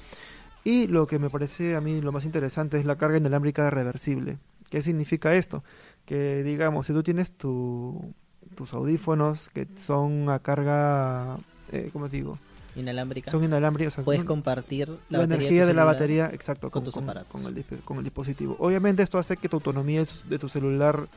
Y 0.66 0.88
lo 0.88 1.08
que 1.08 1.20
me 1.20 1.30
parece 1.30 1.76
a 1.76 1.82
mí 1.82 2.00
lo 2.00 2.12
más 2.14 2.26
interesante 2.26 2.80
es 2.80 2.86
la 2.86 2.96
carga 2.98 3.18
inalámbrica 3.18 3.70
reversible. 3.70 4.38
¿Qué 4.74 4.82
significa 4.82 5.36
esto? 5.36 5.64
Que 6.04 6.42
digamos, 6.42 6.88
si 6.88 6.94
tú 6.94 7.04
tienes 7.04 7.32
tu, 7.32 8.12
tus 8.56 8.74
audífonos 8.74 9.50
que 9.54 9.68
son 9.76 10.32
a 10.32 10.40
carga, 10.40 11.38
eh, 11.72 11.92
¿cómo 11.94 12.10
te 12.10 12.18
digo? 12.18 12.40
Inalámbrica. 12.76 13.30
Son 13.30 13.44
inalámbricos. 13.44 13.94
o 13.94 13.96
sea, 13.98 14.04
Puedes 14.04 14.24
compartir 14.24 14.90
la, 15.10 15.22
energía 15.22 15.68
de 15.68 15.76
la 15.76 15.84
batería, 15.86 16.32
exacto, 16.34 16.72
con 16.72 16.82
con, 16.82 16.86
tus 16.86 16.96
con- 16.96 17.04
aparatos. 17.04 17.32
con 17.32 17.46
el, 17.46 17.54
disp- 17.56 17.84
con 17.84 17.98
el 18.00 18.04
dispositivo. 18.04 18.56
Obviamente 18.58 19.04
esto 19.04 19.20
hace 19.20 19.38
que 19.38 19.48
tu 19.48 19.58
autonomía 19.58 20.04
de 20.28 20.40
tu 20.40 20.50
celular 20.50 21.08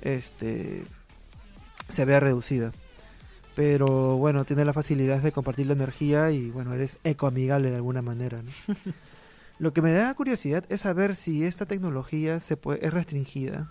este, 0.00 0.84
se 1.88 2.04
vea 2.04 2.20
reducida. 2.20 2.70
Pero 3.56 4.18
bueno, 4.18 4.44
tiene 4.44 4.64
la 4.64 4.72
facilidad 4.72 5.20
de 5.20 5.32
compartir 5.32 5.66
la 5.66 5.72
energía 5.72 6.30
y 6.30 6.48
bueno, 6.50 6.72
eres 6.74 6.98
ecoamigable 7.02 7.70
de 7.70 7.76
alguna 7.76 8.02
manera. 8.02 8.40
¿no? 8.40 8.50
Lo 9.58 9.72
que 9.72 9.82
me 9.82 9.92
da 9.92 10.12
curiosidad 10.14 10.64
es 10.68 10.80
saber 10.82 11.14
si 11.16 11.44
esta 11.44 11.66
tecnología 11.66 12.40
se 12.40 12.56
puede, 12.56 12.84
es 12.86 12.92
restringida. 12.92 13.70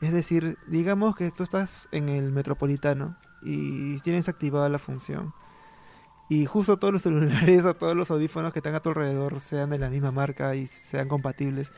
Es 0.00 0.12
decir, 0.12 0.56
digamos 0.68 1.14
que 1.16 1.30
tú 1.30 1.42
estás 1.42 1.88
en 1.92 2.08
el 2.08 2.32
metropolitano 2.32 3.16
y 3.42 3.98
tienes 4.00 4.28
activada 4.28 4.68
la 4.68 4.78
función. 4.78 5.32
Y 6.28 6.46
justo 6.46 6.78
todos 6.78 6.92
los 6.92 7.02
celulares 7.02 7.64
o 7.64 7.74
todos 7.74 7.96
los 7.96 8.10
audífonos 8.10 8.52
que 8.52 8.60
están 8.60 8.74
a 8.74 8.80
tu 8.80 8.90
alrededor 8.90 9.40
sean 9.40 9.70
de 9.70 9.78
la 9.78 9.90
misma 9.90 10.12
marca 10.12 10.54
y 10.54 10.66
sean 10.66 11.08
compatibles. 11.08 11.70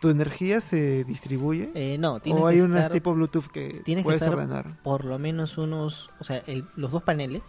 ¿Tu 0.00 0.10
energía 0.10 0.60
se 0.60 1.04
distribuye? 1.04 1.70
Eh, 1.74 1.96
no, 1.96 2.18
tienes 2.18 2.42
¿O 2.42 2.48
hay 2.48 2.56
que 2.56 2.62
un 2.64 2.76
tipo 2.90 3.14
Bluetooth 3.14 3.46
que 3.46 3.82
tienes 3.84 4.02
que 4.02 4.06
puedes 4.06 4.20
estar- 4.20 4.34
ordenar? 4.34 4.82
por 4.82 5.04
lo 5.04 5.16
menos 5.20 5.58
unos, 5.58 6.10
o 6.18 6.24
sea, 6.24 6.38
el- 6.48 6.66
los 6.74 6.90
dos 6.90 7.04
paneles, 7.04 7.42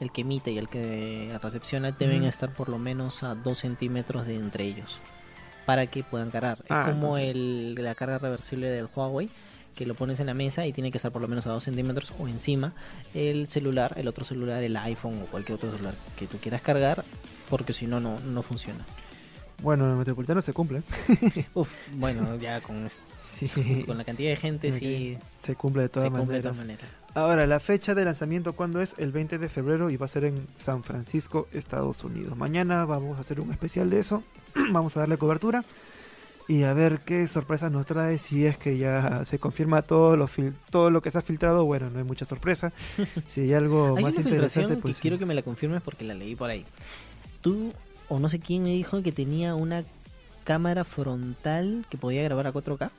el 0.00 0.12
que 0.12 0.20
emite 0.22 0.50
y 0.52 0.58
el 0.58 0.68
que 0.68 1.36
recepciona, 1.42 1.92
deben 1.92 2.24
estar 2.24 2.52
por 2.52 2.68
lo 2.68 2.78
menos 2.78 3.22
a 3.22 3.34
2 3.34 3.58
centímetros 3.58 4.26
de 4.26 4.34
entre 4.36 4.64
ellos 4.64 5.00
para 5.64 5.86
que 5.88 6.04
puedan 6.04 6.30
cargar. 6.30 6.58
Ah, 6.68 6.84
es 6.86 6.92
como 6.94 7.16
entonces- 7.18 7.34
el, 7.34 7.74
la 7.76 7.94
carga 7.94 8.18
reversible 8.18 8.68
del 8.70 8.88
Huawei 8.94 9.28
que 9.74 9.84
lo 9.84 9.94
pones 9.94 10.20
en 10.20 10.26
la 10.26 10.32
mesa 10.34 10.66
y 10.66 10.72
tiene 10.72 10.90
que 10.90 10.96
estar 10.98 11.12
por 11.12 11.20
lo 11.20 11.28
menos 11.28 11.46
a 11.46 11.50
2 11.50 11.64
centímetros 11.64 12.12
o 12.18 12.28
encima 12.28 12.72
el 13.14 13.46
celular, 13.46 13.92
el 13.96 14.08
otro 14.08 14.24
celular, 14.24 14.62
el 14.62 14.76
iPhone 14.76 15.20
o 15.22 15.26
cualquier 15.26 15.56
otro 15.56 15.70
celular 15.70 15.94
que 16.18 16.26
tú 16.26 16.38
quieras 16.38 16.62
cargar 16.62 17.04
porque 17.50 17.72
si 17.74 17.86
no, 17.86 18.00
no 18.00 18.18
no 18.20 18.42
funciona. 18.42 18.84
Bueno, 19.62 19.84
en 19.86 19.92
el 19.92 19.96
metropolitano 19.96 20.40
se 20.42 20.52
cumple. 20.52 20.82
Uf, 21.54 21.70
bueno, 21.94 22.36
ya 22.36 22.60
con, 22.60 22.88
Sí, 23.38 23.84
con 23.86 23.98
la 23.98 24.04
cantidad 24.04 24.30
de 24.30 24.36
gente 24.36 24.72
sí 24.72 25.18
se 25.42 25.54
cumple 25.56 25.82
de 25.82 25.88
todas 25.90 26.06
se 26.06 26.10
cumple 26.10 26.38
de 26.38 26.42
maneras. 26.42 26.52
todas 26.54 26.56
maneras. 26.66 26.90
Ahora, 27.16 27.46
la 27.46 27.60
fecha 27.60 27.94
de 27.94 28.04
lanzamiento, 28.04 28.52
¿cuándo 28.52 28.82
es? 28.82 28.94
El 28.98 29.10
20 29.10 29.38
de 29.38 29.48
febrero 29.48 29.88
y 29.88 29.96
va 29.96 30.04
a 30.04 30.08
ser 30.10 30.24
en 30.24 30.46
San 30.58 30.84
Francisco, 30.84 31.48
Estados 31.50 32.04
Unidos. 32.04 32.36
Mañana 32.36 32.84
vamos 32.84 33.16
a 33.16 33.22
hacer 33.22 33.40
un 33.40 33.50
especial 33.50 33.88
de 33.88 34.00
eso. 34.00 34.22
vamos 34.70 34.94
a 34.96 35.00
darle 35.00 35.16
cobertura. 35.16 35.64
y 36.46 36.64
a 36.64 36.74
ver 36.74 37.00
qué 37.06 37.26
sorpresas 37.26 37.72
nos 37.72 37.86
trae 37.86 38.18
si 38.18 38.44
es 38.44 38.58
que 38.58 38.76
ya 38.76 39.24
se 39.24 39.38
confirma 39.38 39.80
todo 39.80 40.14
lo 40.18 40.28
fil- 40.28 40.52
todo 40.70 40.90
lo 40.90 41.00
que 41.00 41.10
se 41.10 41.18
ha 41.18 41.22
filtrado 41.22 41.64
bueno 41.64 41.90
no 41.90 41.98
hay 41.98 42.04
mucha 42.04 42.24
sorpresa 42.24 42.70
si 43.28 43.40
hay 43.40 43.52
algo 43.54 43.96
Hay 43.96 44.04
más 44.04 44.12
una 44.16 44.28
interesante 44.28 44.76
pues 44.76 44.92
que 44.92 44.94
sí. 44.98 45.00
quiero 45.02 45.18
que 45.18 45.26
me 45.26 45.34
la 45.34 45.42
confirmes 45.42 45.80
porque 45.82 46.04
la 46.04 46.12
leí 46.14 46.36
por 46.36 46.50
ahí. 46.50 46.64
Tú, 47.40 47.72
o 48.10 48.18
no 48.20 48.28
sé 48.28 48.38
quién 48.40 48.62
me 48.62 48.70
dijo 48.72 49.02
que 49.02 49.10
tenía 49.10 49.54
una 49.54 49.84
cámara 50.44 50.84
frontal 50.84 51.86
que 51.88 51.96
podía 51.96 52.22
grabar 52.22 52.46
a 52.46 52.52
4K. 52.52 52.90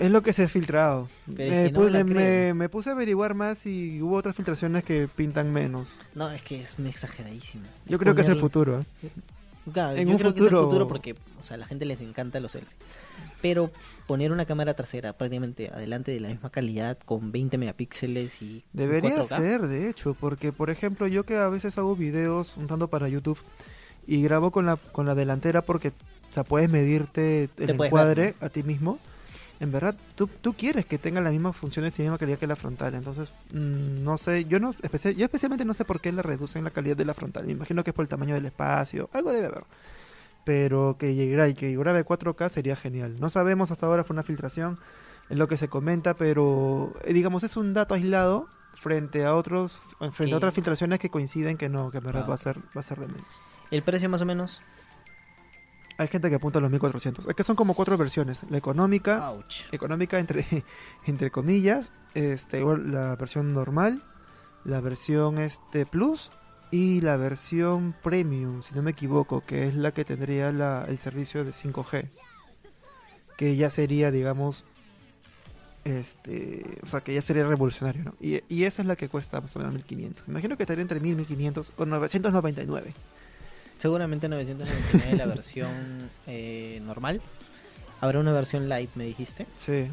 Es 0.00 0.10
lo 0.10 0.22
que 0.22 0.32
se 0.32 0.42
ha 0.44 0.48
filtrado 0.48 1.08
es 1.28 1.34
me, 1.36 1.46
que 1.46 1.72
no 1.72 1.80
pu- 1.82 2.04
me 2.04 2.54
me- 2.54 2.68
puse 2.68 2.90
a 2.90 2.92
averiguar 2.94 3.34
más 3.34 3.66
y 3.66 4.00
hubo 4.02 4.16
otras 4.16 4.34
filtraciones 4.34 4.82
que 4.82 5.08
pintan 5.14 5.52
menos 5.52 5.98
No, 6.14 6.28
es 6.30 6.42
que 6.42 6.60
es 6.62 6.76
exageradísimo. 6.80 7.64
yo 7.86 7.98
creo 7.98 8.14
que 8.14 8.22
es 8.22 8.28
el 8.28 8.36
futuro 8.36 8.80
¿eh? 8.80 9.08
Claro, 9.72 9.96
En 9.98 10.08
yo 10.08 10.14
un 10.14 10.18
creo 10.18 10.32
que 10.34 10.40
es 10.40 10.46
el 10.46 10.50
futuro- 10.50 10.64
futuro 10.64 10.88
porque 10.88 11.14
o 11.38 11.42
sea, 11.42 11.54
a 11.54 11.58
la 11.58 11.66
gente 11.66 11.84
les 11.84 12.00
encanta 12.00 12.40
los 12.40 12.52
selfies. 12.52 12.74
Pero 13.42 13.70
poner 14.06 14.32
una 14.32 14.44
cámara 14.46 14.74
trasera 14.74 15.12
prácticamente 15.12 15.68
adelante 15.72 16.10
de 16.12 16.18
la 16.20 16.28
misma 16.28 16.50
calidad 16.50 16.98
con 17.04 17.30
20 17.30 17.56
megapíxeles 17.58 18.40
y 18.42 18.64
Debería 18.72 19.16
4K, 19.16 19.36
ser, 19.36 19.66
de 19.68 19.88
hecho, 19.88 20.14
porque 20.18 20.50
por 20.52 20.70
ejemplo 20.70 21.06
yo 21.06 21.24
que 21.24 21.36
a 21.36 21.48
veces 21.48 21.76
hago 21.78 21.94
videos 21.94 22.56
un 22.56 22.66
tanto 22.66 22.88
para 22.88 23.08
YouTube 23.08 23.38
y 24.06 24.22
grabo 24.22 24.50
con 24.50 24.64
la 24.66 24.76
con 24.76 25.06
la 25.06 25.14
delantera 25.14 25.62
porque 25.62 25.88
o 25.88 26.32
sea, 26.32 26.42
puedes 26.42 26.70
medirte 26.70 27.44
el 27.44 27.48
Te 27.50 27.74
puedes 27.74 27.90
encuadre 27.90 28.22
ver, 28.22 28.34
a 28.40 28.48
ti 28.48 28.62
mismo. 28.62 28.98
En 29.60 29.70
verdad, 29.70 29.94
tú, 30.14 30.26
tú 30.26 30.54
quieres 30.54 30.86
que 30.86 30.96
tenga 30.98 31.20
las 31.20 31.32
mismas 31.32 31.54
funciones 31.54 31.92
y 31.98 32.02
la 32.02 32.06
misma 32.06 32.18
calidad 32.18 32.38
que 32.38 32.46
la 32.46 32.56
frontal. 32.56 32.94
Entonces, 32.94 33.30
mm, 33.52 34.02
no 34.02 34.16
sé, 34.16 34.46
yo 34.46 34.58
no 34.58 34.72
espe- 34.72 35.14
yo 35.14 35.24
especialmente 35.26 35.64
no 35.66 35.74
sé 35.74 35.84
por 35.84 36.00
qué 36.00 36.10
le 36.12 36.22
reducen 36.22 36.64
la 36.64 36.70
calidad 36.70 36.96
de 36.96 37.04
la 37.04 37.12
frontal. 37.14 37.44
Me 37.46 37.52
imagino 37.52 37.84
que 37.84 37.90
es 37.90 37.94
por 37.94 38.02
el 38.04 38.08
tamaño 38.08 38.34
del 38.34 38.46
espacio, 38.46 39.10
algo 39.12 39.32
debe 39.32 39.46
haber. 39.48 39.64
Pero 40.44 40.96
que 40.98 41.14
llegue 41.14 41.48
y 41.50 41.54
que 41.54 41.76
grabe 41.76 42.04
4K 42.04 42.48
sería 42.48 42.74
genial. 42.74 43.20
No 43.20 43.28
sabemos 43.28 43.70
hasta 43.70 43.86
ahora, 43.86 44.04
fue 44.04 44.14
una 44.14 44.22
filtración, 44.22 44.78
es 45.28 45.36
lo 45.36 45.46
que 45.46 45.56
se 45.58 45.68
comenta, 45.68 46.14
pero 46.14 46.94
eh, 47.04 47.12
digamos 47.12 47.42
es 47.42 47.56
un 47.58 47.74
dato 47.74 47.94
aislado 47.94 48.48
frente 48.74 49.24
a 49.26 49.34
otros 49.34 49.80
frente 50.12 50.32
a 50.32 50.36
otras 50.38 50.54
filtraciones 50.54 50.98
que 50.98 51.10
coinciden 51.10 51.56
que 51.58 51.68
no, 51.68 51.90
que 51.90 51.98
en 51.98 52.04
verdad 52.04 52.22
Ah. 52.24 52.28
va 52.28 52.34
a 52.34 52.38
ser 52.38 52.58
va 52.74 52.80
a 52.80 52.82
ser 52.82 52.98
de 52.98 53.08
menos. 53.08 53.26
El 53.70 53.82
precio 53.82 54.08
más 54.08 54.22
o 54.22 54.26
menos. 54.26 54.62
Hay 56.00 56.08
gente 56.08 56.30
que 56.30 56.36
apunta 56.36 56.58
a 56.58 56.62
los 56.62 56.70
1400. 56.70 57.26
Es 57.26 57.34
que 57.34 57.44
son 57.44 57.56
como 57.56 57.74
cuatro 57.74 57.98
versiones, 57.98 58.40
la 58.48 58.56
económica, 58.56 59.32
Ouch. 59.32 59.66
económica 59.70 60.18
entre 60.18 60.46
entre 61.06 61.30
comillas, 61.30 61.92
este 62.14 62.64
la 62.64 63.14
versión 63.16 63.52
normal, 63.52 64.02
la 64.64 64.80
versión 64.80 65.36
este 65.36 65.84
plus 65.84 66.30
y 66.70 67.02
la 67.02 67.18
versión 67.18 67.94
premium, 68.02 68.62
si 68.62 68.74
no 68.74 68.80
me 68.80 68.92
equivoco, 68.92 69.42
que 69.42 69.68
es 69.68 69.74
la 69.74 69.92
que 69.92 70.06
tendría 70.06 70.52
la, 70.52 70.86
el 70.88 70.96
servicio 70.96 71.44
de 71.44 71.50
5G, 71.50 72.08
que 73.36 73.56
ya 73.56 73.68
sería, 73.68 74.10
digamos, 74.10 74.64
este, 75.84 76.78
o 76.82 76.86
sea, 76.86 77.02
que 77.02 77.12
ya 77.12 77.20
sería 77.20 77.46
revolucionario, 77.46 78.04
¿no? 78.04 78.14
Y, 78.20 78.40
y 78.48 78.64
esa 78.64 78.80
es 78.80 78.88
la 78.88 78.96
que 78.96 79.10
cuesta 79.10 79.42
más 79.42 79.54
o 79.54 79.58
menos 79.58 79.74
1500. 79.74 80.28
Imagino 80.28 80.56
que 80.56 80.62
estaría 80.62 80.80
entre 80.80 80.98
1000 80.98 81.12
y 81.12 81.16
1500 81.16 81.72
o 81.76 81.84
999. 81.84 82.94
Seguramente 83.80 84.28
999 84.28 85.16
la 85.16 85.26
versión 85.26 85.70
eh, 86.26 86.80
normal. 86.84 87.20
Habrá 88.02 88.20
una 88.20 88.32
versión 88.32 88.68
light, 88.68 88.90
me 88.94 89.04
dijiste. 89.04 89.46
Sí. 89.56 89.86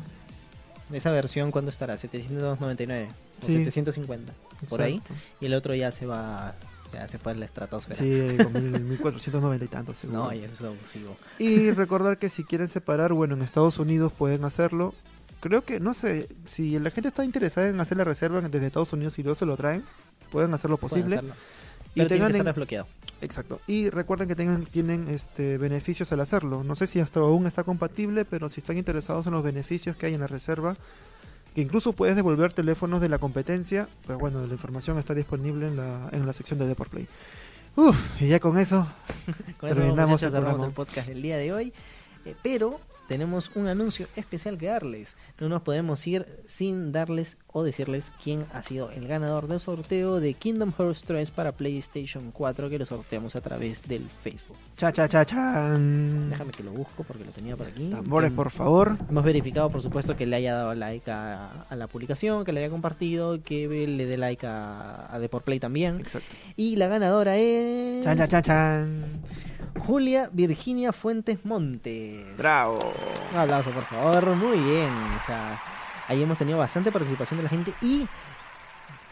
Esa 0.91 1.11
versión, 1.11 1.51
¿cuándo 1.51 1.71
estará? 1.71 1.97
799 1.97 3.07
o 3.41 3.45
Sí. 3.45 3.57
750. 3.63 4.33
Por 4.69 4.81
ahí. 4.81 5.01
Y 5.39 5.45
el 5.45 5.53
otro 5.53 5.73
ya 5.73 5.91
se 5.91 6.05
va. 6.05 6.53
Ya 6.93 7.07
se 7.07 7.17
fue 7.17 7.33
a 7.33 7.35
la 7.35 7.45
estratosfera. 7.45 7.95
Sí, 7.99 8.37
con 8.43 8.53
1000, 8.53 8.79
1490 8.83 9.65
y 9.65 9.67
tantos. 9.67 9.97
seguro. 9.99 10.19
No, 10.23 10.33
ya 10.33 10.45
es 10.47 10.61
abusivo. 10.61 11.17
Y 11.37 11.71
recordar 11.71 12.17
que 12.17 12.29
si 12.29 12.43
quieren 12.45 12.67
separar, 12.69 13.11
bueno, 13.13 13.35
en 13.35 13.41
Estados 13.41 13.77
Unidos 13.79 14.11
pueden 14.17 14.43
hacerlo. 14.45 14.93
Creo 15.41 15.63
que, 15.63 15.79
no 15.81 15.93
sé, 15.93 16.29
si 16.45 16.79
la 16.79 16.89
gente 16.91 17.09
está 17.09 17.23
interesada 17.25 17.67
en 17.69 17.79
hacer 17.79 17.97
la 17.97 18.03
reserva 18.05 18.41
desde 18.41 18.65
Estados 18.67 18.91
Unidos 18.93 19.19
y 19.19 19.23
luego 19.23 19.35
se 19.35 19.45
lo 19.45 19.55
traen, 19.57 19.83
pueden 20.31 20.53
hacer 20.53 20.69
lo 20.69 20.77
Pueden 20.77 21.03
posible. 21.03 21.15
hacerlo. 21.17 21.33
Y 21.93 21.99
Pero 21.99 22.07
tiene 22.07 22.09
tengan 22.09 22.27
que 22.31 22.37
en- 22.37 22.41
estar 22.41 22.53
desbloqueado. 22.53 22.87
Exacto. 23.21 23.59
Y 23.67 23.89
recuerden 23.89 24.27
que 24.27 24.35
tengan, 24.35 24.65
tienen 24.65 25.07
este 25.09 25.57
beneficios 25.57 26.11
al 26.11 26.19
hacerlo. 26.19 26.63
No 26.63 26.75
sé 26.75 26.87
si 26.87 26.99
hasta 26.99 27.19
aún 27.19 27.47
está 27.47 27.63
compatible, 27.63 28.25
pero 28.25 28.49
si 28.49 28.61
están 28.61 28.77
interesados 28.77 29.25
en 29.27 29.33
los 29.33 29.43
beneficios 29.43 29.95
que 29.95 30.05
hay 30.05 30.13
en 30.13 30.19
la 30.19 30.27
reserva, 30.27 30.75
que 31.55 31.61
incluso 31.61 31.93
puedes 31.93 32.15
devolver 32.15 32.53
teléfonos 32.53 33.01
de 33.01 33.09
la 33.09 33.17
competencia, 33.17 33.87
pero 34.05 34.19
bueno, 34.19 34.45
la 34.45 34.53
información 34.53 34.99
está 34.99 35.13
disponible 35.15 35.67
en 35.67 35.77
la, 35.77 36.09
en 36.11 36.25
la 36.25 36.33
sección 36.33 36.59
de 36.59 36.67
Deport 36.67 36.91
Play. 36.91 37.07
Uf, 37.75 38.21
y 38.21 38.27
ya 38.27 38.39
con 38.39 38.57
eso, 38.57 38.87
Con 39.59 39.69
eso, 39.69 39.79
Terminamos 39.79 40.21
muchachos, 40.21 40.59
el 40.59 40.65
el 40.65 40.71
podcast 40.71 41.07
del 41.07 41.21
día 41.21 41.37
de 41.37 41.53
hoy. 41.53 41.73
Eh, 42.25 42.35
pero 42.43 42.79
tenemos 43.07 43.51
un 43.55 43.67
anuncio 43.67 44.07
especial 44.15 44.57
que 44.57 44.67
darles. 44.67 45.15
No 45.39 45.49
nos 45.49 45.61
podemos 45.61 46.05
ir 46.07 46.25
sin 46.45 46.91
darles 46.91 47.37
o 47.47 47.63
decirles 47.63 48.11
quién 48.23 48.45
ha 48.53 48.61
sido 48.63 48.91
el 48.91 49.07
ganador 49.07 49.47
del 49.47 49.59
sorteo 49.59 50.19
de 50.19 50.33
Kingdom 50.33 50.73
Hearts 50.77 51.03
3 51.03 51.31
para 51.31 51.51
PlayStation 51.53 52.31
4 52.31 52.69
que 52.69 52.79
lo 52.79 52.85
sorteamos 52.85 53.35
a 53.35 53.41
través 53.41 53.87
del 53.87 54.07
Facebook. 54.23 54.57
cha 54.75 54.91
cha 54.91 55.07
cha 55.07 55.25
chan. 55.25 56.29
Déjame 56.29 56.51
que 56.51 56.63
lo 56.63 56.71
busco 56.71 57.03
porque 57.03 57.23
lo 57.23 57.31
tenía 57.31 57.55
por 57.55 57.67
aquí. 57.67 57.89
Tambores, 57.89 58.31
por 58.31 58.51
favor. 58.51 58.97
Hemos 59.09 59.23
verificado, 59.23 59.69
por 59.69 59.81
supuesto, 59.81 60.15
que 60.15 60.25
le 60.25 60.35
haya 60.35 60.53
dado 60.53 60.75
like 60.75 61.09
a, 61.09 61.65
a 61.69 61.75
la 61.75 61.87
publicación, 61.87 62.43
que 62.45 62.51
le 62.51 62.59
haya 62.61 62.69
compartido, 62.69 63.41
que 63.41 63.67
le 63.87 64.05
dé 64.05 64.17
like 64.17 64.45
a, 64.45 65.13
a 65.13 65.19
Deport 65.19 65.45
Play 65.45 65.59
también. 65.59 65.99
Exacto. 65.99 66.35
Y 66.55 66.75
la 66.75 66.87
ganadora 66.87 67.37
es. 67.37 68.03
Chan, 68.03 68.17
chan, 68.17 68.27
chan, 68.27 68.43
chan. 68.43 69.03
Julia 69.87 70.29
Virginia 70.33 70.91
Fuentes 70.91 71.45
Montes. 71.45 72.35
Bravo. 72.37 72.91
Un 73.31 73.39
aplauso, 73.39 73.71
por 73.71 73.85
favor. 73.85 74.35
Muy 74.35 74.59
bien. 74.59 74.91
O 74.91 75.25
sea, 75.25 75.61
ahí 76.09 76.21
hemos 76.21 76.37
tenido 76.37 76.57
bastante 76.57 76.91
participación 76.91 77.37
de 77.37 77.43
la 77.43 77.49
gente 77.49 77.73
y 77.81 78.05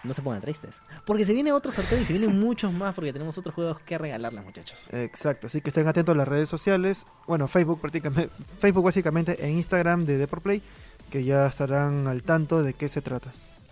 no 0.04 0.14
se 0.14 0.22
pongan 0.22 0.42
tristes. 0.42 0.76
Porque 1.06 1.24
se 1.24 1.32
viene 1.32 1.54
otro 1.54 1.72
sorteo 1.72 1.98
y 1.98 2.04
se 2.04 2.12
vienen 2.12 2.38
muchos 2.38 2.74
más 2.74 2.94
porque 2.94 3.14
tenemos 3.14 3.38
otros 3.38 3.56
juegos 3.56 3.80
que 3.80 3.98
regalarles, 3.98 4.44
muchachos. 4.44 4.90
Exacto, 4.92 5.48
así 5.48 5.62
que 5.62 5.70
estén 5.70 5.88
atentos 5.88 6.14
a 6.14 6.18
las 6.18 6.28
redes 6.28 6.50
sociales. 6.50 7.06
Bueno, 7.26 7.48
Facebook 7.48 7.80
prácticamente, 7.80 8.30
Facebook 8.60 8.84
básicamente 8.84 9.42
e 9.42 9.50
Instagram 9.50 10.04
de 10.04 10.18
Deport 10.18 10.44
Play, 10.44 10.62
que 11.10 11.24
ya 11.24 11.48
estarán 11.48 12.06
al 12.08 12.22
tanto 12.24 12.64
de 12.64 12.74
qué 12.74 12.90
se 12.90 13.02
trata. 13.02 13.32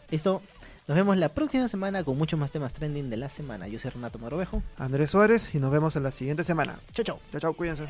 Listo. 0.09 0.41
Nos 0.85 0.97
vemos 0.97 1.15
la 1.17 1.29
próxima 1.29 1.69
semana 1.69 2.03
con 2.03 2.17
muchos 2.17 2.37
más 2.37 2.51
temas 2.51 2.73
trending 2.73 3.09
de 3.09 3.15
la 3.15 3.29
semana. 3.29 3.69
Yo 3.69 3.79
soy 3.79 3.91
Renato 3.91 4.19
Morovejo. 4.19 4.61
Andrés 4.77 5.11
Suárez 5.11 5.55
y 5.55 5.59
nos 5.59 5.71
vemos 5.71 5.95
en 5.95 6.03
la 6.03 6.11
siguiente 6.11 6.43
semana. 6.43 6.77
Chau, 6.91 7.05
chau. 7.05 7.19
Chao, 7.31 7.39
chao, 7.39 7.53
cuídense. 7.53 7.87